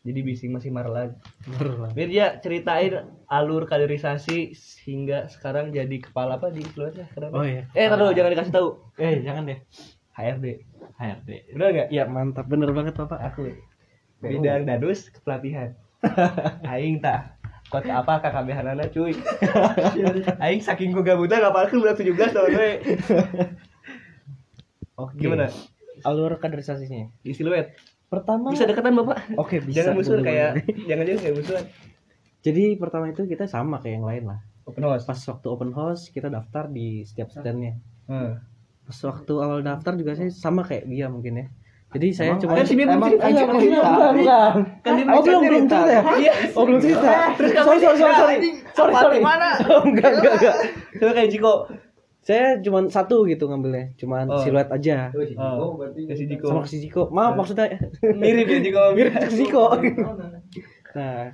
[0.07, 1.19] Jadi bising masih marah lagi.
[1.51, 1.91] Bener lah.
[1.99, 2.95] Mir ya ceritain
[3.27, 4.55] alur kaderisasi
[4.87, 7.11] hingga sekarang jadi kepala apa di keluarga?
[7.11, 7.67] Sekarang Oh iya.
[7.75, 8.69] eh taruh jangan dikasih tahu.
[9.03, 9.59] Eh, jangan deh.
[10.15, 10.47] HRD
[10.97, 11.31] HRD.
[11.59, 11.89] udah nggak?
[11.91, 12.47] Ya mantap.
[12.47, 13.19] Bener banget Bapak.
[13.19, 13.51] aku.
[14.23, 15.75] Bidang dadus kepelatihan.
[16.71, 17.35] Aing tah.
[17.67, 19.11] Kota apa KKB Hanana cuy?
[20.39, 22.73] Aing saking gue gabutan ngapalkeun bulan 17 tahun we?
[24.97, 25.13] Oke.
[25.21, 25.53] gimana
[26.07, 27.11] Alur kaderisasinya.
[27.19, 27.75] di siluet
[28.07, 29.83] Pertama bisa deketan bapak Oke, bisa.
[29.83, 31.65] jangan musuh kayak jangan jangan kayak musuhan
[32.41, 34.41] Jadi pertama itu kita sama kayak yang lain lah.
[34.63, 37.75] open house Pas waktu open house kita daftar di setiap standnya.
[38.07, 38.31] hmm.
[38.85, 41.47] Pas waktu awal daftar juga saya sama kayak dia mungkin ya.
[41.89, 43.31] Jadi saya Emang cuma sih, Bim, emang cerita.
[43.31, 44.55] bukan, bukan.
[44.81, 45.79] Kan dia Oh, belum belum cerita.
[45.87, 46.01] ya?
[46.19, 46.33] Iya.
[46.53, 47.11] Oh, belum cerita.
[47.35, 48.37] Terus kamu sorry, sorry, sorry,
[48.75, 48.95] sorry.
[48.95, 49.49] Sorry, mana?
[49.71, 50.57] Oh, enggak, enggak, enggak.
[50.93, 51.53] Coba kayak Jiko
[52.27, 54.43] Saya cuma satu gitu ngambilnya, cuma Oh.
[54.43, 55.15] siluet aja.
[55.15, 57.07] oh kasih Jiko Sama si Jiko.
[57.09, 59.65] Maaf maksudnya mirip ya Jiko mirip ke Jiko.
[60.91, 61.31] Nah,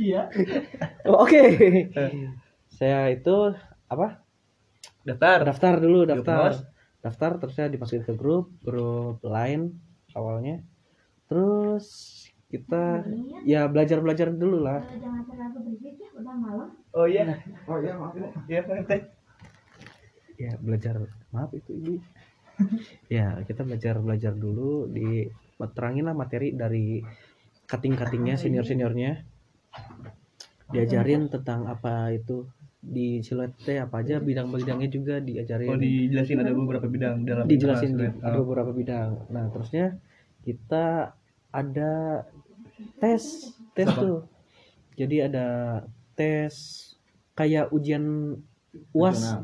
[0.00, 0.26] Iya.
[1.04, 1.42] oh, oke.
[2.68, 3.36] Saya itu
[3.86, 4.24] apa?
[5.04, 6.56] daftar Daftar dulu, daftar.
[6.98, 9.76] Daftar terus saya dimasukin ke grup, grup lain
[10.12, 10.64] awalnya.
[11.28, 11.86] Terus
[12.48, 13.04] kita
[13.44, 14.80] ya belajar-belajar dulu lah.
[14.88, 17.28] jangan terlalu berisik ya udah malam oh iya
[17.68, 18.16] Oh iya maaf.
[18.48, 19.00] iya Pak Teh.
[20.38, 21.02] Ya belajar
[21.34, 21.94] maaf itu ibu.
[23.10, 25.26] Ya kita belajar belajar dulu di
[25.74, 27.02] terangin lah materi dari
[27.66, 29.22] cutting cuttingnya senior seniornya
[30.70, 32.46] diajarin tentang apa itu
[32.78, 35.68] di siluet teh apa aja bidang bidangnya juga diajarin.
[35.70, 38.46] Oh dijelasin ada beberapa bidang dalam dijelasin di, ada oh.
[38.46, 39.10] beberapa bidang.
[39.34, 39.98] Nah terusnya
[40.46, 41.14] kita
[41.50, 42.22] ada
[43.02, 43.98] tes tes Apa?
[43.98, 44.18] tuh.
[44.94, 45.46] Jadi ada
[46.14, 46.54] tes
[47.34, 48.34] kayak ujian
[48.94, 49.38] uas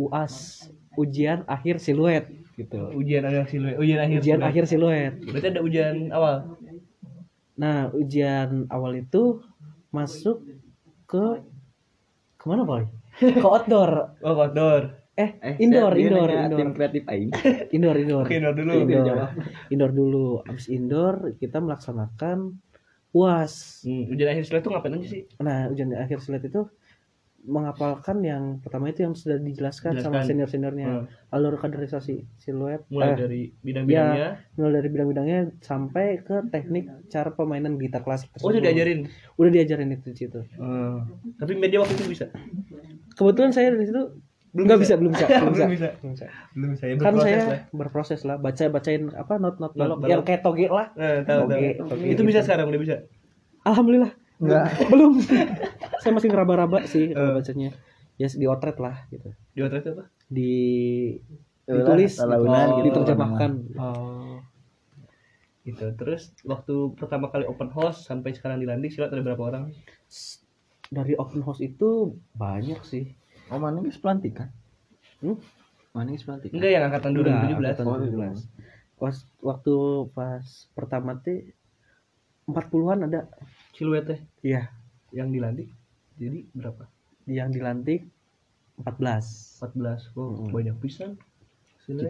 [0.00, 2.92] uas ujian akhir siluet gitu.
[2.96, 4.50] Ujian akhir siluet ujian akhir ujian siluet.
[4.50, 5.12] akhir siluet.
[5.28, 6.36] Berarti ada ujian awal?
[7.60, 9.44] Nah ujian awal itu
[9.92, 10.42] masuk
[11.04, 11.44] ke
[12.40, 12.84] ke mana boy?
[13.20, 14.16] Ke outdoor.
[14.24, 14.96] Oh outdoor.
[15.20, 16.58] Eh, indoor dia indoor nanya indoor.
[16.58, 17.30] tim kreatif aing.
[17.76, 18.24] indoor indoor.
[18.24, 18.72] Oke, indoor dulu.
[18.80, 19.28] indoor,
[19.68, 20.28] indoor dulu.
[20.48, 22.56] Abis indoor kita melaksanakan
[23.12, 23.84] uas.
[23.84, 25.22] Hmm, ujian akhir siluet tuh ngapain aja sih?
[25.42, 26.64] Nah ujian akhir silat itu
[27.42, 30.26] menghafalkan yang pertama itu yang sudah dijelaskan sama Jelaskan.
[30.26, 31.04] senior seniornya Hmm.
[31.30, 37.74] alur kaderisasi siluet mulai eh, dari bidang-bidangnya mulai dari bidang-bidangnya sampai ke teknik cara permainan
[37.74, 41.08] gitar klasik oh udah diajarin udah diajarin itu situ Hmm.
[41.34, 42.26] tapi media waktu itu bisa
[43.10, 44.02] kebetulan saya dari situ
[44.50, 44.94] Belum nggak bisa.
[44.98, 45.88] bisa belum bisa belum bisa, Belum bisa.
[45.94, 46.26] Belum bisa.
[46.52, 47.60] belum saya kan saya lah.
[47.72, 51.70] berproses lah baca bacain apa not not balok yang kayak toge lah Nah, tahu, Oke,
[51.72, 51.86] tahu.
[51.86, 52.22] oke, itu gitu.
[52.26, 52.96] bisa sekarang udah bisa
[53.62, 54.64] alhamdulillah Enggak.
[54.92, 55.12] belum
[56.00, 57.32] saya masih ngeraba-raba sih Eh.
[57.36, 57.70] bacanya
[58.16, 60.52] ya di otret lah gitu di outlet apa di
[61.64, 62.84] ditulis talaunan gitu.
[62.90, 64.40] diterjemahkan oh
[65.62, 69.64] gitu terus waktu pertama kali open house sampai sekarang di landing silat ada berapa orang
[70.88, 73.12] dari open house itu banyak sih
[73.48, 74.46] Oh mana geus pelantikan?
[75.18, 75.34] Hmm?
[75.90, 76.54] Mana geus pelantikan?
[76.54, 78.46] enggak yang angkatan Enggak, 2017 angkatan Oh, 2017.
[78.94, 79.74] Pas waktu
[80.12, 81.50] pas pertama tuh
[82.46, 83.20] 40-an ada
[83.72, 84.68] siluet teh iya
[85.10, 85.70] yang di landing
[86.14, 86.84] jadi berapa
[87.24, 88.06] yang dilantik
[88.78, 90.50] 14 14 oh Mm.
[90.50, 91.12] banyak pisan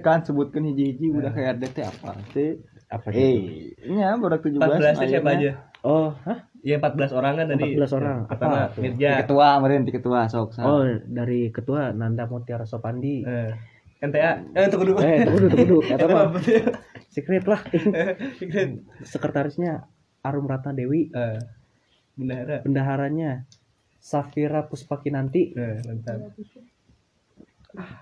[0.05, 2.12] Kan sebutkan hiji-hiji udah kayak DT apa?
[2.29, 2.61] Teh.
[2.87, 4.61] apa Eh, nya baru 17.
[4.61, 5.40] 14 teh siapa ayeuna.
[5.40, 8.18] aja oh hah ya 14 orang kan tadi 14 orang.
[8.29, 8.77] pertama Apa?
[8.77, 10.62] Mirja Di ketua kemarin di ketua sok sa.
[10.62, 13.57] oh dari ketua Nanda Mutiara Sopandi eh,
[14.03, 15.81] NTA eh tunggu dulu eh tunggu dulu tunggu dulu
[16.29, 16.61] apa sih?
[17.09, 17.61] secret lah
[18.38, 18.70] Keren.
[19.03, 19.88] sekretarisnya
[20.21, 21.39] Arum Ratna Dewi Eh,
[22.15, 22.57] bendahara.
[22.61, 23.31] bendaharanya
[23.97, 26.33] Safira Puspakinanti eh, mantap.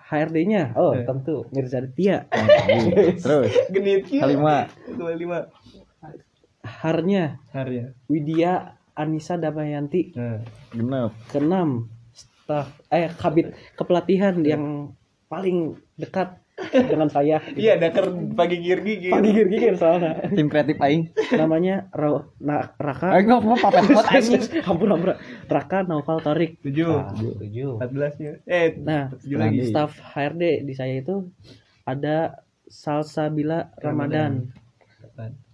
[0.09, 1.05] HRD-nya oh Eh.
[1.05, 1.45] tentu.
[1.53, 2.25] Mirza Aditya.
[3.25, 4.09] Terus genit.
[4.09, 5.39] Kelima dua lima
[6.65, 7.37] Harnya?
[7.53, 10.17] Hari Widya Anissa Damayanti.
[10.73, 11.13] Genep.
[11.29, 14.93] keenam staf eh kabit kepelatihan yang
[15.29, 20.18] paling dekat dengan saya iya daker pagi gigir gigir Pak gigir gigir soalnya.
[20.35, 21.14] Tim kreatif aing.
[21.38, 23.14] namanya Ra Na- Raka.
[23.14, 24.42] Aing mau papet hot anjing.
[24.68, 25.14] ampun ampun.
[25.47, 26.59] Raka Naufal Torik.
[26.61, 26.92] Tujuh.
[26.99, 27.79] Ah, tujuh.
[27.79, 29.71] Empat belasnya eh nah lagi.
[29.71, 31.31] staf HRD di saya itu
[31.87, 34.51] ada Salsabila Ramadan.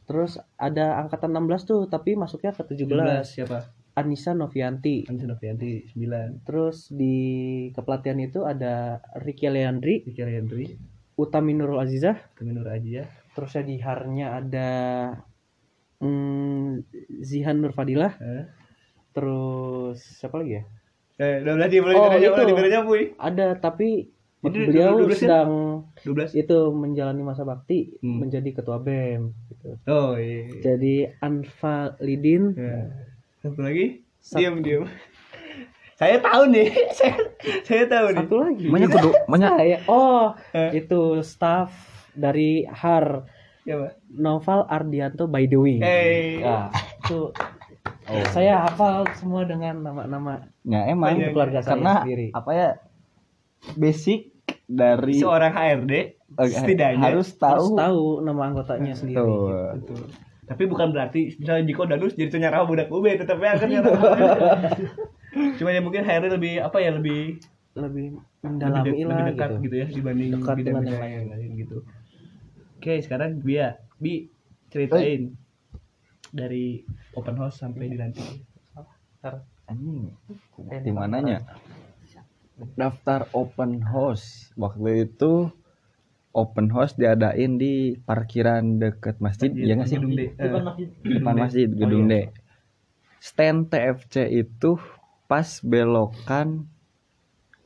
[0.04, 2.84] Terus ada angkatan 16 tuh tapi masuknya ke 17.
[2.84, 3.58] 17 siapa?
[3.94, 5.06] Anissa Novianti.
[5.06, 7.16] Anissa Novianti 9 Terus di
[7.72, 12.18] kepelatihan itu ada Ricky Leandri, Vicky Hendry Utami Nurul Azizah.
[12.35, 14.70] Temi Nur Aji ya Terus di harnya ada
[15.98, 16.83] hmm,
[17.20, 18.12] Zihan Nurfadilah.
[18.16, 18.44] eh
[19.11, 20.62] Terus siapa lagi ya?
[21.14, 22.83] eh udah berarti boleh Oh, oh, itu.
[22.83, 24.11] puy Ada tapi
[24.44, 25.16] Jadi beliau 12 ya?
[25.16, 25.50] sedang
[26.03, 28.20] 12 itu menjalani masa bakti Hmm.
[28.20, 29.79] menjadi ketua BEM gitu.
[29.87, 32.90] oh iya Jadi Anfalidin ya.
[33.40, 34.85] satu lagi Sat- diam diam
[35.94, 37.14] saya tahu nih saya
[37.62, 38.66] saya tahu nih satu lagi.
[38.66, 40.70] Banyak kudu banyak Saya oh Eh.
[40.76, 41.70] itu staff
[42.12, 43.26] dari Har
[43.61, 43.96] Siapa?
[44.11, 45.78] Noval Ardianto by the way.
[45.78, 46.68] Eh, Ya,
[47.00, 47.33] itu
[48.28, 51.33] saya hafal semua dengan nama-nama ya emang Banyak.
[51.33, 52.28] keluarga saya karena sendiri.
[52.30, 52.68] apa ya
[53.74, 54.28] basic
[54.66, 56.12] dari seorang HRD eh,
[56.50, 59.16] setidaknya harus Harus tahu tahu nama anggotanya sendiri.
[59.16, 59.72] Tuh.
[59.74, 60.02] Betul.
[60.44, 63.92] Tapi bukan berarti misalnya Jiko Danus jadi tuh nyarah budak UB tetap ya kan nyarah.
[65.59, 67.38] Cuma ya mungkin HRD lebih apa ya lebih
[67.74, 69.62] Lebih lebih, mendalami de- lah lebih dekat gitu.
[69.66, 69.74] gitu.
[69.74, 71.76] ya dibanding Dekat dengan bidang-bidang yang yang lain gitu.
[72.78, 74.28] Oke, sekarang Bia, Bi
[74.70, 75.33] ceritain
[76.30, 76.83] dari
[77.14, 78.26] open house sampai dilantik.
[79.64, 80.12] anjing
[80.85, 81.40] di mananya
[82.76, 85.48] daftar open house waktu itu
[86.37, 90.20] open house diadain di parkiran deket masjid ya nggak sih Gedung D.
[90.37, 90.88] Bukan Eh, masjid.
[91.00, 92.28] depan masjid Oh, gedung iya.
[92.28, 94.76] D stand TFC itu
[95.24, 96.68] pas belokan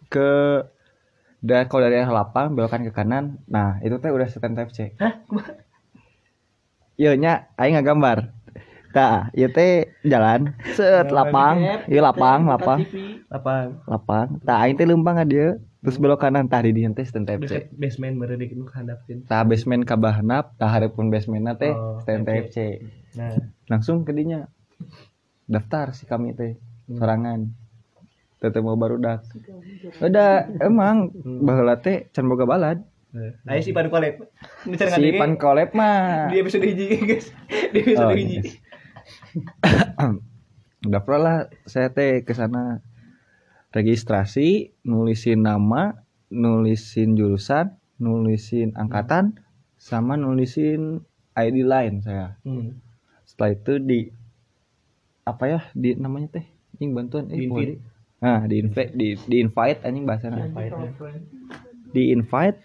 [0.09, 0.63] ke
[1.39, 5.23] dari kalau dari arah lapang belokan ke kanan nah itu teh udah stand TFC Hah?
[6.99, 8.35] Iya nya aing ngagambar
[8.89, 12.81] Tah, ieu teh jalan set lapang, ieu lapang, lapang,
[13.29, 13.85] Lapang.
[13.85, 14.27] lapang.
[14.41, 17.69] Tah aing teh leumpang ka dieu, terus belok kanan tah di dieu teh stand Deket
[17.69, 17.77] TFC.
[17.77, 19.29] basement meredik itu handapkeun.
[19.29, 22.49] Tah basement ka bahanap, tah hareupeun basementna teh Oh, stand TFC.
[22.49, 22.59] TFC.
[23.15, 23.37] Nah,
[23.69, 24.49] Langsung ke dinya.
[25.45, 26.57] Daftar si kami teh
[26.89, 26.97] Hmm.
[26.97, 27.41] sorangan.
[28.39, 29.23] Tetep mau barudak.
[29.99, 31.11] Udah emang
[31.43, 32.79] baheula teh can boga balad.
[33.45, 34.21] ayo si Pan Kolep.
[34.65, 36.29] Si pan kolep mah.
[36.29, 37.29] di episode hiji guys.
[37.73, 38.37] Di episode Oh, hiji.
[38.39, 38.53] iya.
[40.85, 42.79] daftar lah saya teh ke sana
[43.73, 49.41] registrasi nulisin nama nulisin jurusan nulisin angkatan
[49.77, 51.03] sama nulisin
[51.35, 52.79] ID lain saya Hmm.
[53.25, 54.01] setelah itu di
[55.25, 56.47] apa ya di namanya teh
[56.79, 57.75] anjing bantuan Di eh invite.
[57.75, 57.79] boleh.
[58.19, 60.75] nah di invite di, di invite anjing bahasana Invite.
[61.91, 62.59] di invite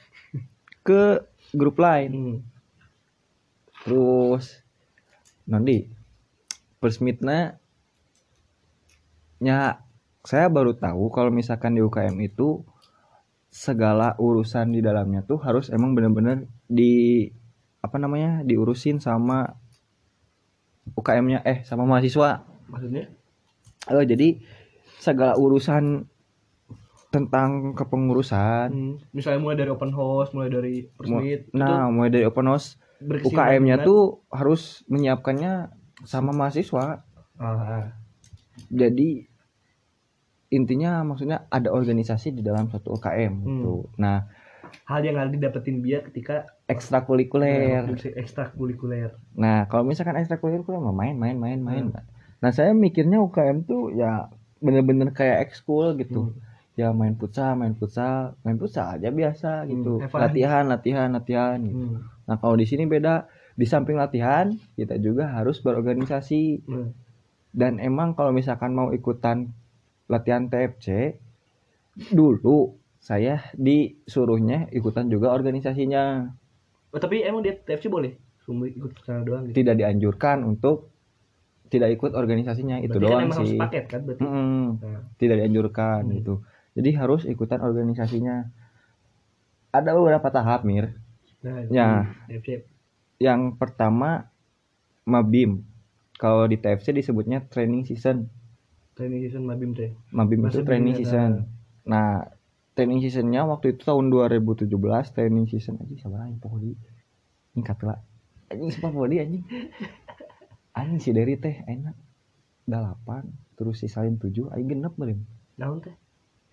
[0.82, 1.04] ke
[1.52, 2.38] grup lain Hmm.
[3.84, 4.62] terus
[5.44, 5.90] nanti
[6.78, 7.58] persmitna
[9.38, 9.84] nya
[10.24, 12.64] saya baru tahu kalau misalkan di UKM itu
[13.52, 17.28] segala urusan di dalamnya tuh harus emang bener-bener di
[17.80, 19.52] apa namanya diurusin sama
[20.96, 23.12] UKM-nya eh sama mahasiswa Maksudnya?
[23.92, 24.40] Oh jadi
[25.00, 26.08] segala urusan
[27.14, 28.96] tentang kepengurusan Hmm.
[29.14, 34.24] Misalnya mulai dari open house, mulai dari persmit, nah mulai dari open house UKM-nya tuh
[34.32, 35.70] harus menyiapkannya
[36.08, 37.04] sama mahasiswa.
[37.36, 37.92] Ah.
[38.72, 39.28] Jadi
[40.54, 43.46] intinya maksudnya ada organisasi di dalam satu UKM Hmm.
[43.50, 43.76] gitu.
[44.00, 44.30] Nah,
[44.86, 47.90] hal yang harus didapetin dia ketika ekstrakurikuler.
[48.16, 49.18] ekstrakurikuler.
[49.36, 51.92] Nah, kalau misalkan ekstrakurikuler main main main main.
[52.44, 54.28] Nah, saya mikirnya UKM tuh ya
[54.60, 56.36] bener-bener kayak ekskul gitu.
[56.36, 56.36] Hmm.
[56.76, 60.04] Ya main futsal, main futsal, main futsal aja biasa gitu.
[60.04, 60.20] have fun.
[60.28, 61.86] Latihan, latihan, latihan gitu.
[61.96, 62.04] Hmm.
[62.28, 63.26] Nah, kalau di sini beda.
[63.54, 66.66] Di samping latihan, kita juga harus berorganisasi.
[66.68, 66.90] Hmm.
[67.54, 69.54] dan emang kalau misalkan mau ikutan
[70.10, 71.14] latihan TFC
[72.10, 76.34] dulu saya disuruhnya ikutan juga organisasinya
[76.94, 78.14] Oh, tapi emang dia TFC boleh?
[78.46, 78.94] Cuma ikut
[79.26, 79.66] doang gitu.
[79.66, 80.93] tidak dianjurkan untuk
[81.74, 83.58] tidak ikut organisasinya itu Berarti kan doang harus sih.
[83.58, 84.22] paket kan berarti.
[84.22, 86.14] Mm-mm, Nah, tidak dianjurkan Hmm.
[86.16, 86.34] gitu.
[86.74, 88.36] Jadi harus ikutan organisasinya.
[89.70, 90.94] Ada beberapa tahap mir.
[91.42, 92.14] Nah, Ya.
[92.30, 92.62] TFC.
[93.18, 94.30] yang pertama
[95.04, 95.66] mabim.
[96.14, 98.30] Kalau di TFC disebutnya training season.
[98.94, 99.90] Training season Mabim teh.
[100.10, 101.50] Mabim itu Masuk training season.
[101.84, 102.30] Nah,
[102.72, 104.70] training seasonnya waktu itu tahun 2017
[105.10, 105.78] training season.
[105.78, 106.78] Aja sabar aja pokoknya
[107.52, 107.98] ini katela
[108.48, 109.44] anjing sumpah pokoknya anjing
[110.74, 111.96] anjing si dari teh enak.
[112.66, 115.22] Delapan terus si salin tujuh aing genep beureum
[115.62, 115.94] Naon teh?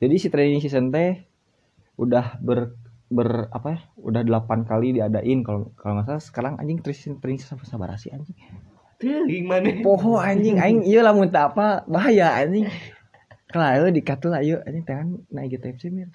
[0.01, 1.25] jadi si training season teh
[2.01, 2.77] udah ber
[3.11, 5.45] ber apa ya udah delapan kali diadain.
[5.45, 8.37] Kalau kalau nggak salah sekarang anjing training training season sabar sih anjing.
[9.01, 9.81] Teh gimana?
[9.85, 12.69] poho anjing aing iya lamun tak apa bahaya anjing.
[13.51, 16.09] Kalau di katul ayo anjing tangan naik gitu FC mir.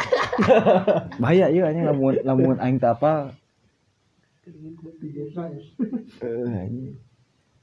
[1.22, 3.36] Bahaya iya anjing lamun lamun aing tak apa.
[6.24, 6.96] Eh anjing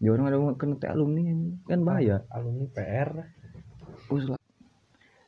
[0.02, 1.22] Jangan ada kena teh alumni
[1.70, 3.08] kan bahaya alumni PR.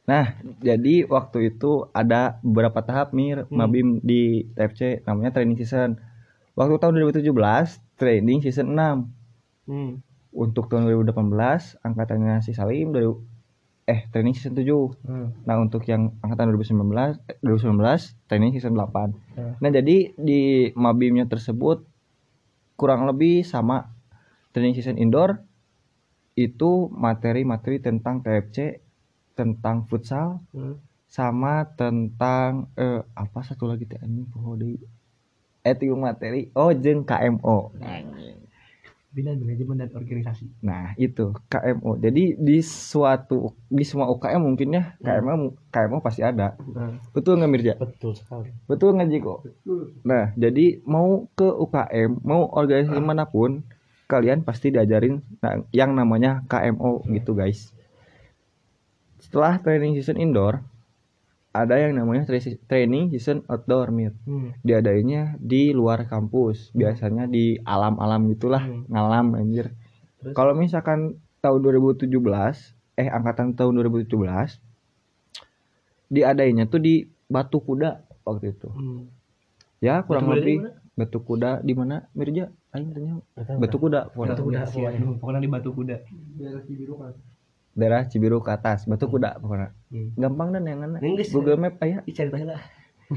[0.04, 3.56] Nah, jadi waktu itu ada beberapa tahap mir Hmm.
[3.56, 5.96] Mabim di TFC namanya training season.
[6.58, 9.08] Waktu tahun 2017 training season 6.
[9.70, 10.04] Hmm.
[10.34, 13.08] Untuk tahun 2018 angkatannya si Salim dari
[13.84, 15.32] eh training season 7 Hmm.
[15.46, 19.54] Nah untuk yang angkatan 2019 eh, 2019 training season 8 Hmm.
[19.62, 21.86] Nah jadi di Mabimnya tersebut
[22.74, 23.93] kurang lebih sama
[24.54, 25.42] training season indoor
[26.34, 28.78] itu materi-materi tentang TFC
[29.34, 30.78] tentang futsal Hmm.
[31.06, 34.78] sama tentang eh, apa satu lagi teh anjing poho deui.
[35.62, 37.74] Eh tilu materi oh jeung KMO
[39.14, 40.50] Bina manajemen dan organisasi.
[40.58, 46.58] nah itu KMO jadi di suatu di semua UKM mungkin ya KMO KMO pasti ada.
[46.58, 46.98] Hmm.
[47.14, 47.74] betul nggak Mirja?
[47.78, 48.50] Betul sekali.
[48.66, 49.46] Betul nggak Jiko?
[50.02, 53.62] Nah jadi mau ke UKM mau organisasi mana pun
[54.04, 55.20] kalian pasti diajarin
[55.70, 57.72] yang namanya KMO gitu guys
[59.16, 60.60] setelah training season indoor
[61.50, 64.52] ada yang namanya tra- training season outdoor Mir Hmm.
[64.60, 68.84] diadainnya di luar kampus biasanya di alam-alam gitulah Hmm.
[68.86, 69.72] ngalam anjir
[70.32, 74.60] kalau misalkan tahun 2017 eh angkatan tahun 2017
[76.06, 77.90] diadainnya tuh di Batu Kuda
[78.22, 79.08] waktu itu Hmm.
[79.78, 80.56] ya kurang Batu lebih?
[80.94, 83.14] Batu Kuda di mana Mirja aing tanya
[83.56, 84.10] Batu Kuda.
[84.10, 84.60] Batu kuda.
[84.66, 85.96] Waduh, pokoknya di batu kuda.
[86.34, 87.12] daerah Cibiru kan
[87.72, 90.10] daerah Cibiru ke atas Batu Kuda pokoknya Hmm.
[90.14, 90.98] gampang dan yang mana
[91.30, 92.58] Google Map aya Ih, cari tahu lah.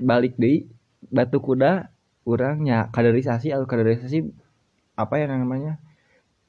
[0.00, 0.66] balik deh
[1.04, 1.90] Batu Kuda
[2.22, 4.26] orangnya kaderisasi atau kaderisasi
[4.94, 5.78] apa ya namanya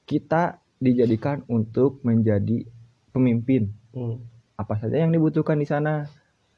[0.04, 2.66] kita dijadikan untuk menjadi
[3.10, 4.22] pemimpin Hmm.
[4.54, 6.06] apa saja yang dibutuhkan di sana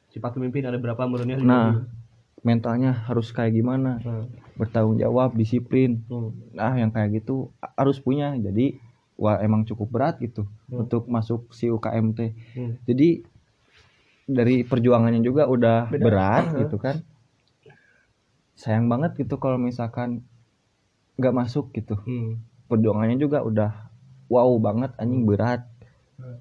[0.08, 1.36] Sifat pemimpin ada berapa menurutnya?
[1.38, 1.80] nah
[2.42, 4.26] mentalnya harus kayak gimana Hmm.
[4.54, 6.30] bertanggung jawab disiplin Hmm.
[6.50, 8.76] nah yang kayak gitu harus punya jadi
[9.14, 10.82] wah emang cukup berat gitu Hmm.
[10.82, 12.74] untuk masuk si UKMT Hmm.
[12.84, 13.22] jadi
[14.24, 16.02] dari perjuangannya juga udah Beda.
[16.02, 17.02] berat gitu kan
[18.54, 20.22] sayang banget gitu kalau misalkan
[21.14, 22.42] nggak masuk gitu Hmm.
[22.66, 23.70] perjuangannya juga udah
[24.26, 25.62] wow banget anjing berat
[26.14, 26.38] Hmm.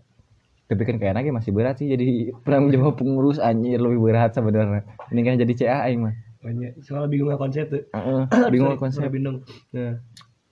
[0.72, 4.88] Tapi kan kayaknya lagi masih berat sih jadi penanggung jawab pengurus anjir lebih berat sebenarnya
[5.12, 6.82] ini kan jadi CA aing mah Banyak.
[6.82, 7.86] Soalnya bingung konsep tuh.
[7.94, 8.22] Heeh,
[8.54, 9.46] bingung Sorry, konsep bingung.
[9.78, 10.02] Nah,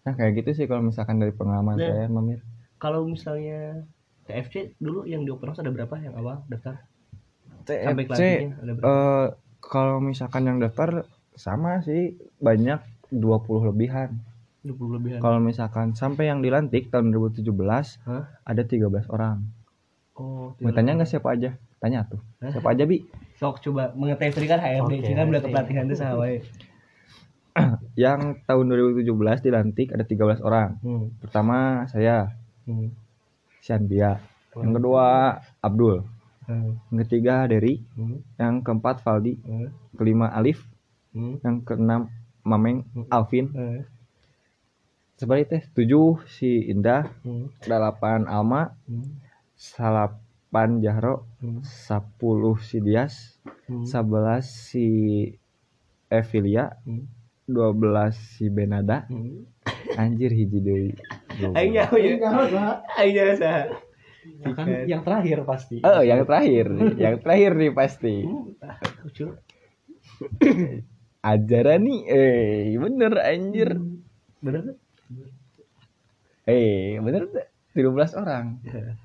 [0.05, 1.89] nah kayak gitu sih kalau misalkan dari pengalaman Nah.
[1.89, 2.45] saya Mamir
[2.77, 3.89] kalau misalnya
[4.29, 6.85] TFC dulu yang di Open House ada berapa yang awal daftar?
[7.65, 8.85] Sampai TFC kelasnya ada berapa?
[8.85, 9.27] eh
[9.59, 12.79] kalau misalkan yang daftar sama sih banyak
[13.09, 14.13] 20 lebihan
[14.61, 15.19] 20 lebihan.
[15.19, 17.49] kalau misalkan sampai yang dilantik tahun 2017
[18.05, 18.23] Hah?
[18.45, 19.41] ada 13 orang
[20.19, 22.51] Oh, mau tanya nggak siapa aja tanya tuh Hah?
[22.51, 23.07] siapa aja bi
[23.39, 26.27] Sok coba mengetes tadi kan HRD, Oke, Cina udah kepelatihan tuh sama
[27.95, 29.07] yang tahun 2017
[29.41, 31.15] dilantik ada 13 orang Hmm.
[31.17, 32.35] pertama saya
[32.67, 32.91] Hmm.
[33.59, 34.19] Sianbia
[34.53, 36.03] yang kedua Abdul
[36.45, 36.75] Hmm.
[36.91, 38.19] yang ketiga Derry Hmm.
[38.35, 39.71] yang keempat Valdi Hmm.
[39.95, 40.67] kelima Alif
[41.15, 41.39] Hmm.
[41.39, 42.01] yang keenam
[42.43, 43.07] Mameng Hmm.
[43.07, 43.81] Alvin Hmm.
[45.15, 47.51] sebaliknya tujuh si Indah Hmm.
[47.61, 49.15] delapan Alma Hmm.
[49.59, 51.59] Salapan Jahro Hmm.
[51.61, 53.35] sepuluh si Dias
[53.67, 53.83] Hmm.
[53.83, 54.87] sebelas si
[56.07, 57.05] Evilia Hmm.
[57.43, 59.43] dua belas si Benada Hmm.
[59.93, 60.95] anjir hiji deui
[61.59, 62.15] Aing nyaho ya.
[62.95, 63.63] Aing nyaho saha.
[64.55, 68.15] kan yang terakhir pasti oh yang terakhir yang terakhir nih pasti
[68.63, 69.27] Ah, lucu.
[71.19, 73.69] ajaran nih eh bener anjir
[74.39, 74.77] Bener tuh?
[76.47, 77.43] eh bener tuh
[77.75, 78.95] 13 orang Ya.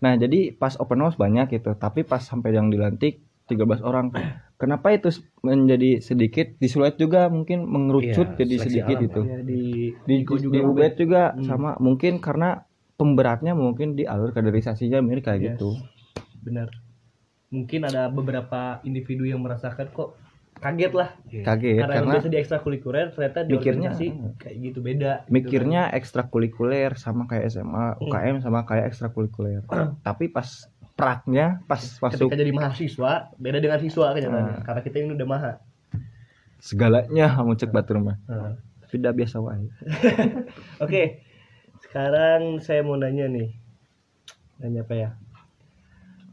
[0.00, 4.12] Nah, jadi pas open house banyak gitu, tapi pas sampai yang dilantik 13 orang.
[4.60, 5.08] Kenapa itu
[5.40, 9.20] menjadi sedikit disulit juga mungkin mengerucut Iya, jadi sedikit alam, itu.
[9.24, 9.60] Ya, di
[10.04, 11.44] Di di, juga di UBED juga Hmm.
[11.48, 12.60] sama mungkin karena
[13.00, 15.48] pemberatnya mungkin di alur kaderisasinya mirip kayak Yes.
[15.56, 15.80] gitu.
[16.44, 16.68] benar.
[17.48, 20.19] Mungkin ada beberapa individu yang merasakan kok
[20.60, 25.12] kaget lah Kaget karena, karena biasa di ekstrakurikuler ternyata di mikirnya- organisasi kayak gitu beda
[25.18, 29.64] gitu mikirnya ekstrakurikuler sama kayak SMA, UKM sama kayak ekstrakurikuler.
[30.00, 30.46] tapi pas
[30.92, 32.04] praknya pas kan.
[32.06, 34.62] masuk ketika jadi mahasiswa beda dengan siswa kenyataannya Nah.
[34.62, 35.52] karena kita ini udah maha
[36.58, 38.20] segalanya mau cek batu rumah.
[38.26, 38.60] Nah.
[38.82, 39.64] Tapi udah biasa wae.
[40.84, 41.02] oke
[41.80, 43.48] sekarang saya mau nanya nih
[44.58, 45.10] nanya apa ya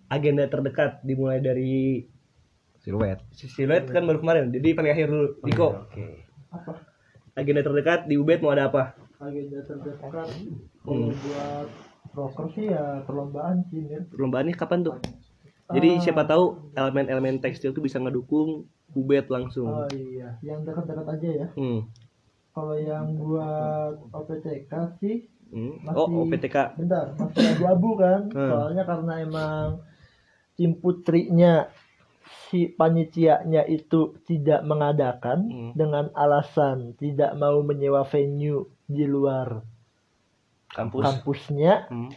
[0.08, 2.04] agenda terdekat dimulai dari
[2.88, 3.20] Siluet.
[3.30, 5.68] siluet kan baru kemarin jadi paling akhir dulu Diko
[6.48, 6.72] apa
[7.36, 10.24] agenda terdekat di UBED mau ada apa agenda terdekat kalau
[10.88, 11.12] Hmm.
[11.12, 11.68] buat
[12.10, 14.08] broker sih ya perlombaan sih Mir.
[14.08, 14.96] perlombaannya kapan tuh
[15.68, 16.02] jadi Ah.
[16.02, 21.48] siapa tahu elemen-elemen tekstil tuh bisa ngedukung UBED langsung oh iya yang dekat-dekat aja ya
[21.54, 21.84] hmm.
[22.50, 25.80] kalau yang buat OPTK sih Hmm.
[25.82, 28.48] Masih- oh OPTK bentar masih abu-abu kan Hmm.
[28.50, 29.68] soalnya karena emang
[30.56, 31.68] tim putrinya
[32.48, 35.72] si panitianya itu tidak mengadakan Hmm.
[35.74, 39.64] dengan alasan tidak mau menyewa venue di luar
[40.70, 42.12] kampus kampusnya Hmm.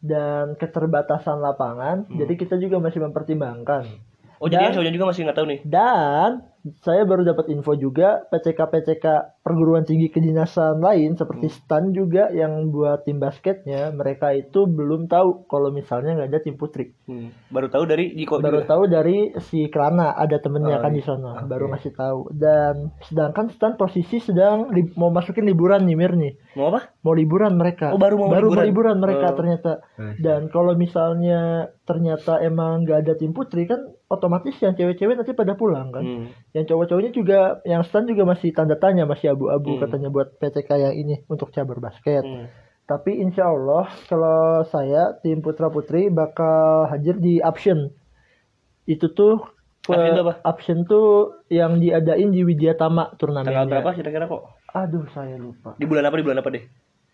[0.00, 2.06] dan keterbatasan lapangan.
[2.06, 2.16] Hmm.
[2.16, 3.84] Jadi kita juga masih mempertimbangkan.
[4.38, 5.60] Oh jadi Dan- Soalnya juga masih nggak tahu nih.
[5.62, 6.30] Dan
[6.78, 9.06] saya baru dapat info juga PCK-PCK
[9.40, 11.56] perguruan tinggi kedinasan lain seperti Hmm.
[11.56, 16.54] STAN juga yang buat tim basketnya mereka itu belum tahu kalau misalnya nggak ada tim
[16.54, 16.92] putri.
[17.04, 17.32] Hmm.
[17.48, 18.68] Baru tahu dari Jiko baru juga.
[18.68, 20.96] tahu dari si Krana ada temennya Oh, kan iya.
[20.96, 21.46] di sana Oke.
[21.46, 26.32] baru ngasih tahu dan sedangkan Stan posisi sedang li- mau masukin liburan nih Mir nih
[26.54, 26.92] Mau apa?
[27.00, 28.64] mau liburan mereka Oh, baru mau liburan.
[28.64, 29.36] liburan mereka Oh.
[29.36, 31.40] ternyata Eh, dan kalau misalnya
[31.82, 33.80] ternyata emang nggak ada tim putri kan
[34.10, 36.26] otomatis yang cewek-cewek nanti pada pulang kan Hmm.
[36.50, 39.82] yang cowok-cowoknya juga yang Stan juga masih tanda tanya masih abu-abu Hmm.
[39.86, 42.50] katanya buat PCK yang ini untuk cabur basket Hmm.
[42.84, 47.94] tapi insya Allah kalau saya tim putra putri bakal hadir di option
[48.84, 49.38] itu tuh
[49.80, 50.34] Option itu apa?
[50.44, 51.06] option tuh
[51.48, 53.64] yang diadain di Widyatama turnamennya.
[53.64, 54.42] Tanggal berapa kira-kira kok?
[54.70, 55.72] Aduh saya lupa.
[55.74, 56.14] Di bulan apa?
[56.20, 56.62] Di bulan apa deh?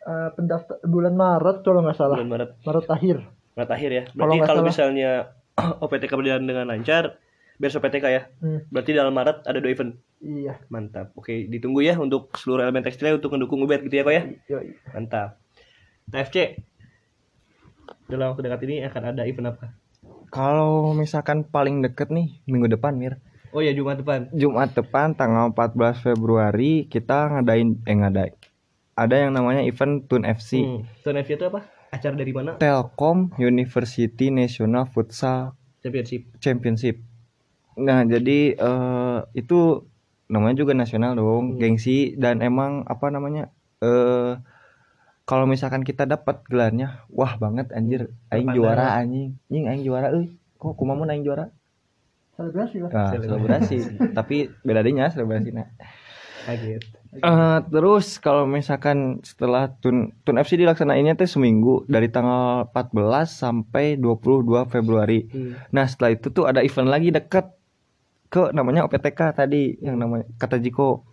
[0.03, 2.19] Eh, pendaftar bulan Maret kalau nggak salah.
[2.19, 2.51] Bulan Maret.
[2.67, 3.17] Maret akhir.
[3.55, 4.03] Maret akhir ya.
[4.13, 5.11] Berarti kalau misalnya
[5.85, 7.17] OPTK berjalan dengan lancar,
[7.57, 8.23] beres OPTK ya.
[8.41, 9.93] Hmm, Berarti dalam Maret ada dua event.
[10.21, 10.61] iya.
[10.69, 11.13] Mantap.
[11.17, 14.23] Oke, ditunggu ya untuk seluruh elemen tekstilnya untuk mendukung Ubed gitu ya kok ya.
[14.49, 14.77] Yoi.
[14.93, 15.41] Mantap.
[16.07, 16.63] TFC
[18.07, 19.75] dalam waktu dekat ini akan ada event apa?
[20.31, 23.19] Kalau misalkan paling deket nih minggu depan Mir.
[23.51, 24.31] Oh ya Jumat depan.
[24.37, 28.35] Jumat depan tanggal 14 Februari kita ngadain eh ngadain.
[28.97, 30.63] Ada yang namanya event Tun FC.
[30.63, 30.81] Hmm.
[31.03, 31.67] Turn FC itu apa?
[31.97, 32.51] Acara dari mana?
[32.57, 36.23] Telkom University National Futsal Championship.
[36.39, 36.97] Championship.
[37.77, 39.87] Nah, jadi eh, itu
[40.27, 41.59] namanya juga nasional dong, Hmm.
[41.59, 43.49] gengsi dan emang apa namanya?
[43.79, 44.35] eh
[45.23, 48.57] kalau misalkan kita dapat gelarnya, wah banget anjir, aing Terpandang.
[48.57, 49.35] juara anjing.
[49.47, 50.33] Anjing aing juara euy.
[50.57, 51.51] Kok kumamun aing juara?
[52.37, 52.91] Selebrasi lah.
[52.91, 53.77] Nah, selebrasi.
[54.19, 55.67] Tapi beda dinya selebrasinya.
[56.45, 56.83] Kaget.
[57.13, 63.97] Eh, terus kalau misalkan setelah Tun Tun FC dilaksanainnya teh seminggu dari tanggal 14 sampai
[63.97, 65.25] 22 Februari.
[65.31, 65.57] Hmm.
[65.73, 67.47] Nah setelah itu tuh ada event lagi deket
[68.27, 71.07] ke namanya OPTK tadi yang namanya kata Jiko.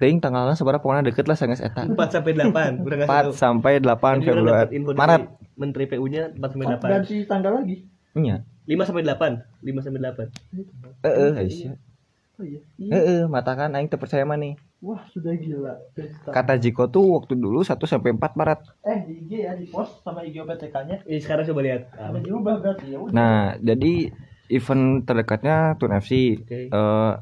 [0.00, 1.84] Ting tanggalnya seberapa pokoknya deket lah sangat eta.
[1.84, 2.80] 4 sampai 8.
[2.80, 4.80] Udah 4 sampai 8 Februari.
[4.80, 5.22] Maret.
[5.60, 6.88] Menteri PU-nya 4 sampai Oh, 8.
[6.88, 7.84] ganti tanggal lagi.
[8.16, 8.40] Iya.
[8.64, 9.44] 5 sampai 8.
[9.60, 10.26] 5 sampai 8.
[11.04, 11.74] Heeh, Aisyah.
[12.40, 12.60] Oh iya.
[12.80, 12.90] Iya.
[12.96, 14.56] Heeh, mata kan aing teu percaya mah nih.
[14.80, 15.76] Wah, sudah gila.
[15.92, 16.32] Pesta.
[16.32, 18.60] Kata Jiko tuh waktu dulu 1 sampai 4 Maret.
[18.88, 21.04] Eh, di IG ya, di post sama IG OPTK-nya.
[21.04, 21.92] Ini sekarang coba lihat.
[22.24, 22.96] Diubah berarti ya.
[22.96, 23.12] udah.
[23.12, 24.08] Nah, jadi
[24.48, 26.40] event terdekatnya Tun FC.
[26.40, 26.72] Oke.
[26.72, 27.12] Eh,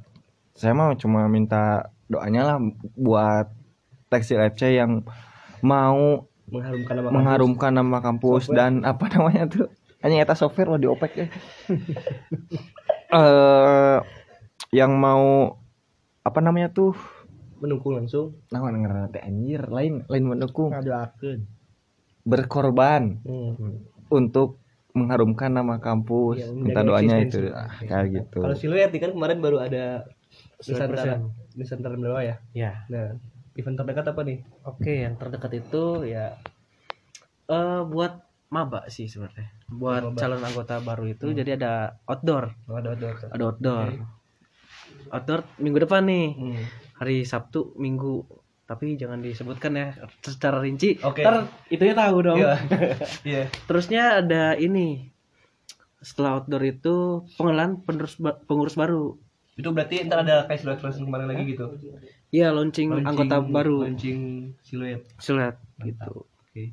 [0.54, 2.56] saya mah cuma minta doanya lah
[2.94, 3.50] buat
[4.06, 5.02] Tekstil FC yang
[5.60, 8.56] mau Mengharumkan nama mengharumkan nama kampus Software.
[8.56, 9.66] dan apa namanya tuh
[10.00, 11.26] hanya eta software lo diopek ya.
[13.08, 13.98] Eh
[14.70, 15.56] yang mau
[16.20, 16.92] apa namanya tuh.
[17.58, 18.38] Mendukung langsung.
[18.48, 21.42] nah ngerti anjir lain lain mendukung Ada akun.
[22.22, 23.82] berkorban Hmm.
[24.08, 24.62] untuk
[24.94, 27.50] mengharumkan nama kampus Iya, minta doanya eksistensi.
[27.50, 30.06] itu ah, kayak gitu Kalau siluet kan kemarin baru ada
[30.58, 31.54] Nusantara 100%.
[31.54, 32.36] Nusantara Mendewa ya.
[32.52, 33.14] Ya, Nah,
[33.54, 34.38] event terdekat apa nih?
[34.62, 36.38] oke yang terdekat itu ya
[37.48, 39.50] eh buat maba sih sebenarnya.
[39.68, 40.18] Buat Maba.
[40.18, 41.72] calon anggota baru itu jadi ada
[42.06, 43.14] outdoor, Oh, ada outdoor.
[43.28, 43.88] ada outdoor.
[45.10, 46.26] Outdoor minggu depan nih.
[46.32, 46.62] Hmm.
[46.96, 48.26] Hari Sabtu, Minggu.
[48.64, 49.86] Tapi jangan disebutkan ya
[50.20, 51.00] secara rinci.
[51.00, 51.20] Oke.
[51.20, 52.36] Ntar itunya tahu dong.
[52.36, 52.54] Iya.
[53.24, 53.42] Iya.
[53.64, 55.08] Terusnya ada ini.
[55.98, 56.94] Setelah outdoor itu
[57.34, 59.16] pengenalan penerus ba- pengurus baru.
[59.54, 61.64] Itu berarti ntar ada kayak siluet version kemarin lagi gitu.
[62.28, 63.82] Iya, launching, Launching- anggota baru.
[63.82, 64.20] Launching
[64.60, 65.02] siluet.
[65.18, 65.58] Mantap.
[65.80, 66.12] gitu.
[66.22, 66.64] Oke.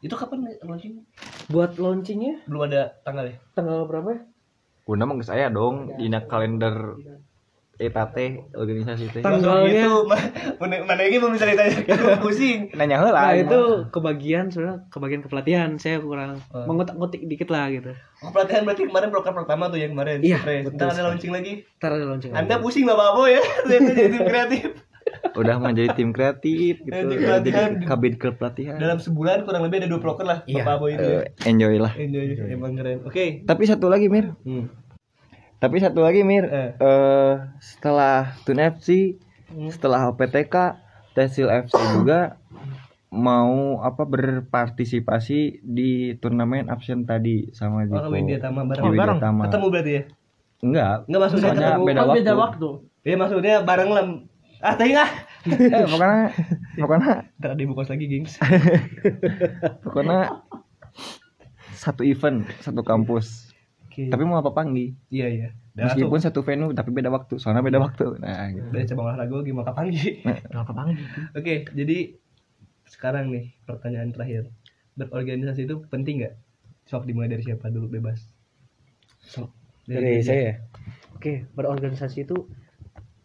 [0.00, 1.00] Itu kapan launching?
[1.46, 3.36] Buat launchingnya Belum ada tanggal ya?
[3.54, 4.20] tanggal berapa ya?
[4.84, 7.00] Guna mah geus aya dong dina kalender
[7.76, 12.70] eta teh organisasi teh Tanggalnya- itu ma- mana mana lagi mau bisa ditanya Aku pusing.
[12.72, 13.60] nanya heula Nah, itu
[13.90, 16.64] kebagian sebenarnya kebagian kepelatihan saya kurang Oh.
[16.64, 17.90] mengotak-ngotik dikit lah gitu.
[18.20, 20.18] Oh, pelatihan berarti kemarin program pertama tuh yang kemarin.
[20.18, 20.62] Iya, Stres.
[20.64, 21.52] betul Ntar ada launching lagi.
[21.74, 22.30] Ntar ada launching.
[22.32, 23.42] Anda pusing bapak apa ya?
[23.68, 24.66] Jadi tim kreatif.
[25.34, 27.70] udah menjadi tim kreatif gitu Tim jadi pelatihan.
[27.82, 30.62] kabin klub pelatihan Dalam sebulan kurang lebih ada dua proker lah Iya.
[30.62, 31.04] bapak apa itu.
[31.04, 31.18] ya.
[31.18, 32.98] Eh, enjoy lah Enjoy, emang keren.
[33.02, 33.42] Oke.
[33.42, 34.70] tapi satu lagi Mir Hmm.
[35.56, 36.70] Tapi satu lagi Mir Eh.
[36.74, 39.16] eh setelah Tun FC
[39.68, 40.54] setelah OPTK
[41.12, 42.36] Tesil FC juga
[43.08, 48.82] mau apa berpartisipasi di turnamen absen tadi sama Oh, Jiko sama Widya Tama bareng.
[48.84, 49.18] Widya bareng.
[49.18, 49.42] Tama.
[49.46, 50.02] Ketemu berarti ya?
[50.60, 51.84] enggak Enggak maksudnya Soalnya ketemu.
[51.84, 52.18] beda Kan waktu.
[52.18, 52.68] beda waktu.
[53.00, 54.04] Iya maksudnya bareng lah.
[54.58, 55.10] Ah, tadi ah.
[55.46, 56.18] eh, pokoknya
[56.74, 58.40] pokoknya Ntar ada ibu kos lagi, gengs.
[59.84, 60.40] pokoknya
[61.70, 63.53] satu event satu kampus
[63.94, 64.10] Oke.
[64.10, 65.48] tapi mau apa panggi Iya, iya.
[65.74, 68.66] Dan meskipun satu venue tapi beda waktu soalnya beda waktu nah gitu.
[68.70, 70.10] dari cabang olahraga gimana kapan gitu.
[70.50, 70.94] Kenapa banget?
[71.34, 71.98] Oke, jadi
[72.86, 74.50] sekarang nih pertanyaan terakhir.
[74.94, 76.34] berorganisasi itu penting nggak
[76.86, 78.22] sok dimulai dari siapa dulu bebas
[79.18, 79.50] So,
[79.82, 80.62] dari saya.
[81.18, 82.46] Oke, berorganisasi itu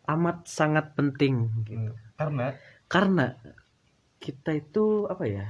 [0.10, 1.94] amat sangat penting Hmm.
[2.18, 2.58] karena
[2.90, 3.38] karena
[4.18, 5.46] kita itu apa ya?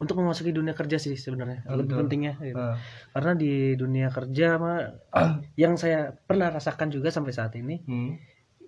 [0.00, 2.00] Untuk memasuki dunia kerja sih sebenarnya Oh, lebih betul.
[2.08, 2.34] pentingnya.
[2.40, 2.56] gitu.
[2.56, 2.76] eh,
[3.12, 4.78] Karena di dunia kerja mah
[5.62, 8.10] yang saya pernah rasakan juga sampai saat ini hmm,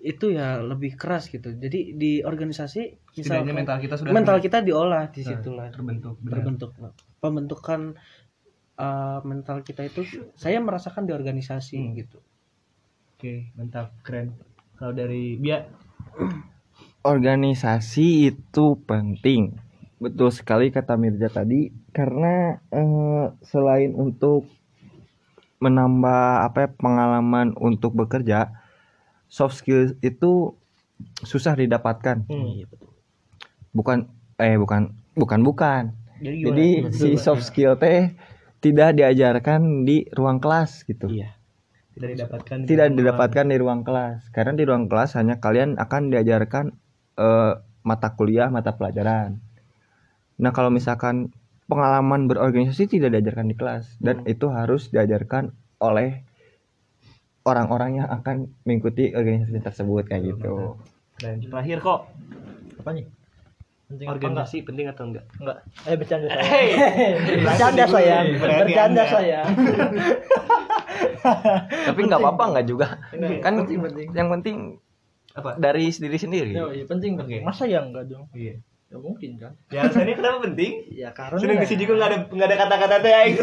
[0.05, 1.57] itu ya lebih keras gitu.
[1.57, 2.83] Jadi di organisasi
[3.17, 6.33] misalkan mental kita sudah mental kita diolah di Nah, situ lah terbentuk benar.
[6.37, 6.71] terbentuk
[7.23, 7.81] pembentukan
[8.77, 10.03] uh, mental kita itu
[10.35, 11.95] saya merasakan di organisasi Hmm.
[11.97, 12.19] gitu
[13.15, 14.35] oke mantap keren
[14.75, 15.63] kalau dari Bia
[17.07, 19.55] organisasi itu penting
[20.03, 24.51] betul sekali kata Mirza tadi karena eh, selain untuk
[25.63, 28.51] menambah apa ya, pengalaman untuk bekerja
[29.31, 30.59] soft skill itu
[31.23, 32.27] susah didapatkan.
[32.27, 32.67] Hmm.
[33.73, 34.05] bukan
[34.37, 35.83] eh bukan bukan bukan.
[36.21, 36.47] Jadi gimana?
[36.51, 38.13] jadi si soft skill teh
[38.59, 41.07] tidak diajarkan di ruang kelas gitu.
[41.09, 41.39] Iya.
[41.95, 44.21] Tidak didapatkan di tidak ruang- didapatkan di ruang kelas.
[44.35, 46.75] Karena di ruang kelas hanya kalian akan diajarkan
[47.17, 47.53] eh,
[47.87, 49.52] mata kuliah mata pelajaran
[50.41, 51.33] nah kalau misalkan
[51.73, 56.21] pengalaman berorganisasi tidak diajarkan di kelas dan itu harus diajarkan oleh
[57.49, 60.79] orang-orang yang akan mengikuti organisasi tersebut kayak gitu.
[61.19, 62.11] dan terakhir kok
[62.83, 63.07] apa nih?
[63.89, 64.29] Penting apa enggak?
[64.33, 65.25] organisasi penting atau enggak?
[65.39, 65.59] Enggak.
[65.87, 66.43] Eh bercanda saya.
[66.43, 66.69] Hey.
[67.47, 68.17] bercanda saya.
[68.37, 69.05] Bercanda Anda.
[69.07, 69.41] saya.
[71.91, 72.87] Tapi nggak apa-apa nggak juga.
[73.15, 74.07] Enggak, kan penting, penting.
[74.13, 74.57] yang penting
[75.33, 75.51] apa?
[75.57, 76.53] dari diri sendiri.
[76.53, 77.17] Ya, iya, penting.
[77.17, 77.39] Oke.
[77.41, 78.59] masa ya enggak dong iya
[78.93, 79.53] ya mungkin kan.
[79.73, 80.73] Ya alasannya kenapa penting?
[80.93, 83.37] Ya karena sudah di sini nggak ada nggak ada kata-kata teh aing.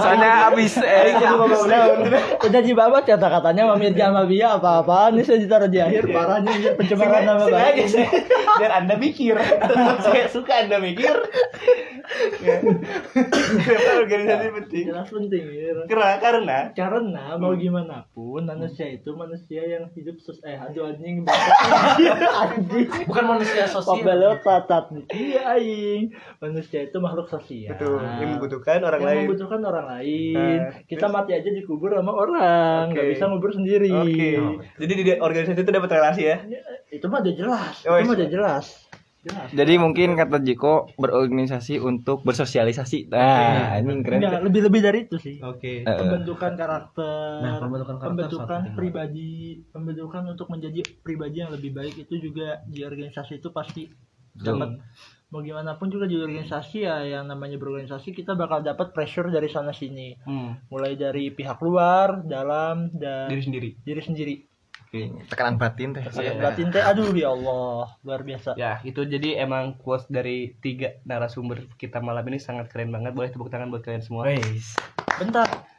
[0.00, 1.12] Soalnya abis eh,
[2.48, 6.68] udah dibabat kata-katanya sama Mirja sama Bia apa-apaan nih saya ditaruh di akhir parahnya ini
[6.80, 7.92] pencemaran nama baik
[8.56, 9.36] biar anda mikir.
[10.00, 11.12] Saya suka anda mikir.
[12.42, 12.58] Ya.
[12.58, 14.84] kenapa organisasi penting?
[14.90, 15.72] Jelas penting ya.
[15.86, 16.58] karena karena?
[16.74, 21.22] Karena mau gimana pun manusia itu manusia yang hidup sus eh aduh anjing
[22.42, 22.88] anjing.
[23.06, 23.68] Bukan manusia
[24.70, 26.14] Pembelot tatat iya aing.
[26.38, 27.74] Manusia itu makhluk sosial.
[27.74, 29.18] Betul yang membutuhkan orang yang lain.
[29.26, 30.58] membutuhkan orang lain.
[30.62, 32.94] Nah, kita mati aja dikubur sama orang.
[32.94, 33.12] Nggak Oke.
[33.18, 33.90] bisa ngubur sendiri.
[33.90, 34.30] Oke.
[34.78, 36.36] Jadi di organisasi itu dapat relasi ya?
[36.46, 36.60] Ya,
[36.94, 37.74] itu mah udah jelas.
[37.82, 38.18] Oh, itu mah iya.
[38.22, 38.66] udah jelas.
[39.20, 39.52] Jelas.
[39.52, 43.12] Jadi mungkin kata Jiko berorganisasi untuk bersosialisasi.
[43.12, 44.16] Nah ini keren.
[44.16, 45.36] Enggak, lebih lebih dari itu sih.
[45.44, 45.84] Oke.
[45.84, 52.00] Eh, pembentukan karakter, Nah, pembentukan karakter pembentukan pribadi, pembentukan untuk menjadi pribadi yang lebih baik
[52.00, 54.09] itu juga di organisasi itu pasti.
[54.34, 54.80] Dapat.
[55.30, 59.46] Mau gimana pun juga di organisasi ya yang namanya berorganisasi kita bakal dapat pressure dari
[59.46, 60.18] sana sini.
[60.26, 60.66] hmm.
[60.74, 64.36] Mulai dari pihak luar, dalam dan diri sendiri diri sendiri.
[65.30, 68.58] tekanan batin teh Saya batin teh aduh ya Allah, luar biasa.
[68.58, 73.14] Ya, itu jadi emang quotes dari tiga narasumber kita malam ini sangat keren banget.
[73.14, 74.26] Boleh tepuk tangan buat kalian semua.
[75.22, 75.69] Bentar.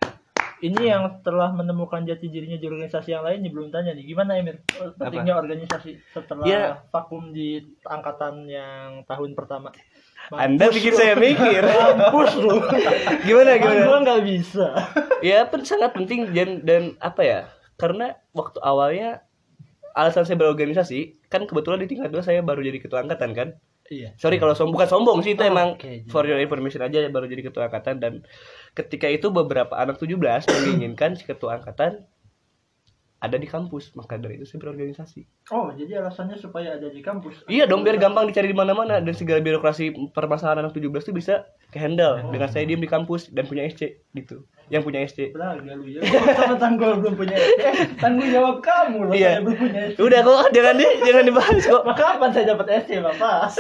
[0.62, 4.62] Ini yang telah menemukan jati dirinya di organisasi yang lain belum tanya nih gimana Emir
[4.78, 6.62] Oh, pentingnya organisasi setelah Ya.
[6.88, 9.74] vakum di angkatan yang tahun pertama.
[10.30, 11.66] Anda bikin saya mikir.
[11.66, 12.62] Mampus lu.
[13.26, 13.98] gimana Gua gimana?
[14.06, 14.68] nggak bisa.
[15.20, 17.40] ya, pen sangat penting dan dan apa ya?
[17.76, 19.26] Karena waktu awalnya
[19.92, 23.50] alasan saya berorganisasi kan kebetulan di tingkat dua saya baru jadi ketua angkatan kan.
[23.92, 24.16] Iya.
[24.16, 26.08] Sorry kalau som bukan sombong sih itu Oh, emang oke.
[26.08, 28.14] for your information aja baru jadi ketua angkatan dan
[28.72, 30.16] ketika itu beberapa anak 17
[30.48, 32.08] menginginkan si ketua angkatan
[33.22, 35.28] ada di kampus maka dari itu saya berorganisasi.
[35.54, 37.46] Oh, jadi alasannya supaya ada di kampus.
[37.46, 41.46] Iya dong biar gampang dicari di mana-mana dan segala birokrasi permasalahan anak 17 itu bisa
[41.70, 44.48] ke handle dengan saya diem di kampus dan punya SC gitu.
[44.72, 45.00] Yang punya.
[45.36, 46.02] Belaga lu ya.
[46.32, 47.36] Sama tanggul belum punya.
[47.36, 49.14] Eh, tanggung jawab kamu loh.
[49.14, 49.38] Iya.
[49.38, 49.82] Saya belum punya.
[50.00, 51.84] Udah kok jangan di jangan dibahas kok.
[51.84, 53.52] Maka kapan saya dapat SC, Bapak?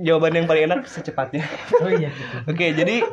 [0.00, 1.44] Jawaban yang paling enak secepatnya.
[1.84, 2.36] Oh iya gitu.
[2.48, 3.04] Oke, jadi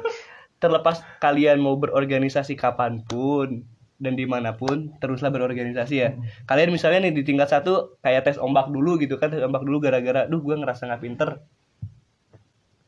[0.64, 3.68] terlepas kalian mau berorganisasi kapan pun
[4.02, 6.18] dan di mana pun teruslah berorganisasi ya.
[6.50, 9.78] Kalian misalnya nih di tingkat satu kayak tes ombak dulu gitu kan tes ombak dulu
[9.78, 11.30] gara-gara, duh gue ngerasa nggak pinter.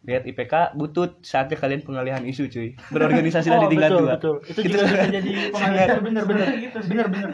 [0.03, 2.75] Lihat IPK butut saatnya kalian pengalihan isu cuy.
[2.89, 4.13] Berorganisasi lah di tingkat Oh, betul, dua.
[4.13, 4.35] betul.
[4.43, 4.75] Itu Gitu.
[4.75, 6.47] juga bisa jadi pengalaman bener bener.
[6.83, 7.29] Bener bener.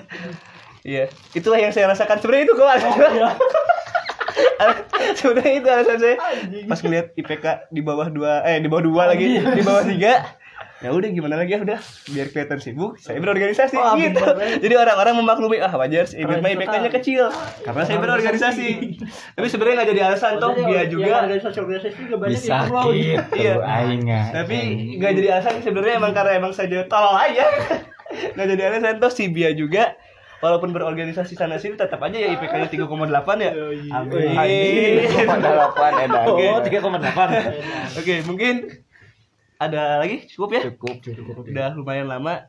[0.79, 1.03] Iya,
[1.33, 2.69] itulah yang saya rasakan sebenarnya itu kok.
[2.69, 3.29] Iya.
[5.19, 6.15] sebenarnya itu alasan saya.
[6.19, 6.65] Anjing.
[6.67, 10.38] Pas ngeliat IPK di bawah dua, eh di bawah dua lagi, di bawah tiga.
[10.79, 11.75] Ya udah gimana lagi ya udah
[12.07, 14.15] biar kelihatan sibuk saya berorganisasi Oh, gitu.
[14.15, 14.63] bener.
[14.63, 17.23] Jadi orang-orang memaklumi ah wajar sih ini Keren mah IPK-nya kecil
[17.61, 18.67] karena saya berorganisasi.
[19.35, 21.27] Tapi sebenarnya nggak jadi alasan toh dia juga.
[21.27, 22.81] juga banyak bisa yang perlu.
[22.89, 23.53] gitu Iya.
[23.59, 24.57] aingnya Tapi
[24.95, 27.43] nggak jadi alasan sebenarnya emang karena emang saja tolol aja.
[28.33, 29.93] Nggak jadi alasan toh si Bia juga
[30.39, 32.87] walaupun berorganisasi sana sini tetap aja ya IPK-nya 3,8
[33.37, 33.51] ya.
[34.33, 34.95] Anjing,
[35.37, 36.25] delapan edan.
[36.25, 36.45] Oke.
[36.47, 36.95] Oh, 3,8.
[38.01, 38.55] Oke, mungkin
[39.59, 40.23] ada lagi?
[40.31, 40.61] Cukup ya?
[40.71, 41.03] Cukup
[41.43, 42.47] udah lumayan lama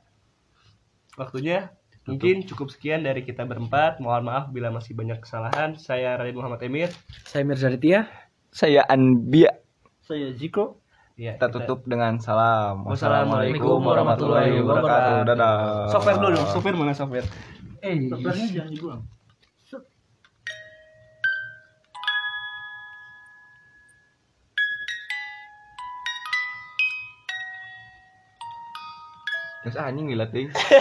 [1.19, 1.75] waktunya.
[2.09, 3.99] Mungkin cukup sekian dari kita berempat.
[4.01, 5.77] Mohon maaf bila masih banyak kesalahan.
[5.77, 6.91] Saya Radit Muhammad Emir.
[7.27, 8.07] Saya Mirza Ditya.
[8.51, 9.53] saya Anbia.
[10.03, 10.83] Saya Ziko.
[11.15, 12.83] ya, kita tutup dengan salam.
[12.83, 15.17] Wassalamualaikum warahmatullahi wabarakatuh.
[15.29, 15.55] dadah.
[15.93, 17.29] Software dulu dong software mana software?
[17.85, 19.01] Eh Softwarenya jangan dibuang.
[29.61, 30.49] Terus anjing gila ting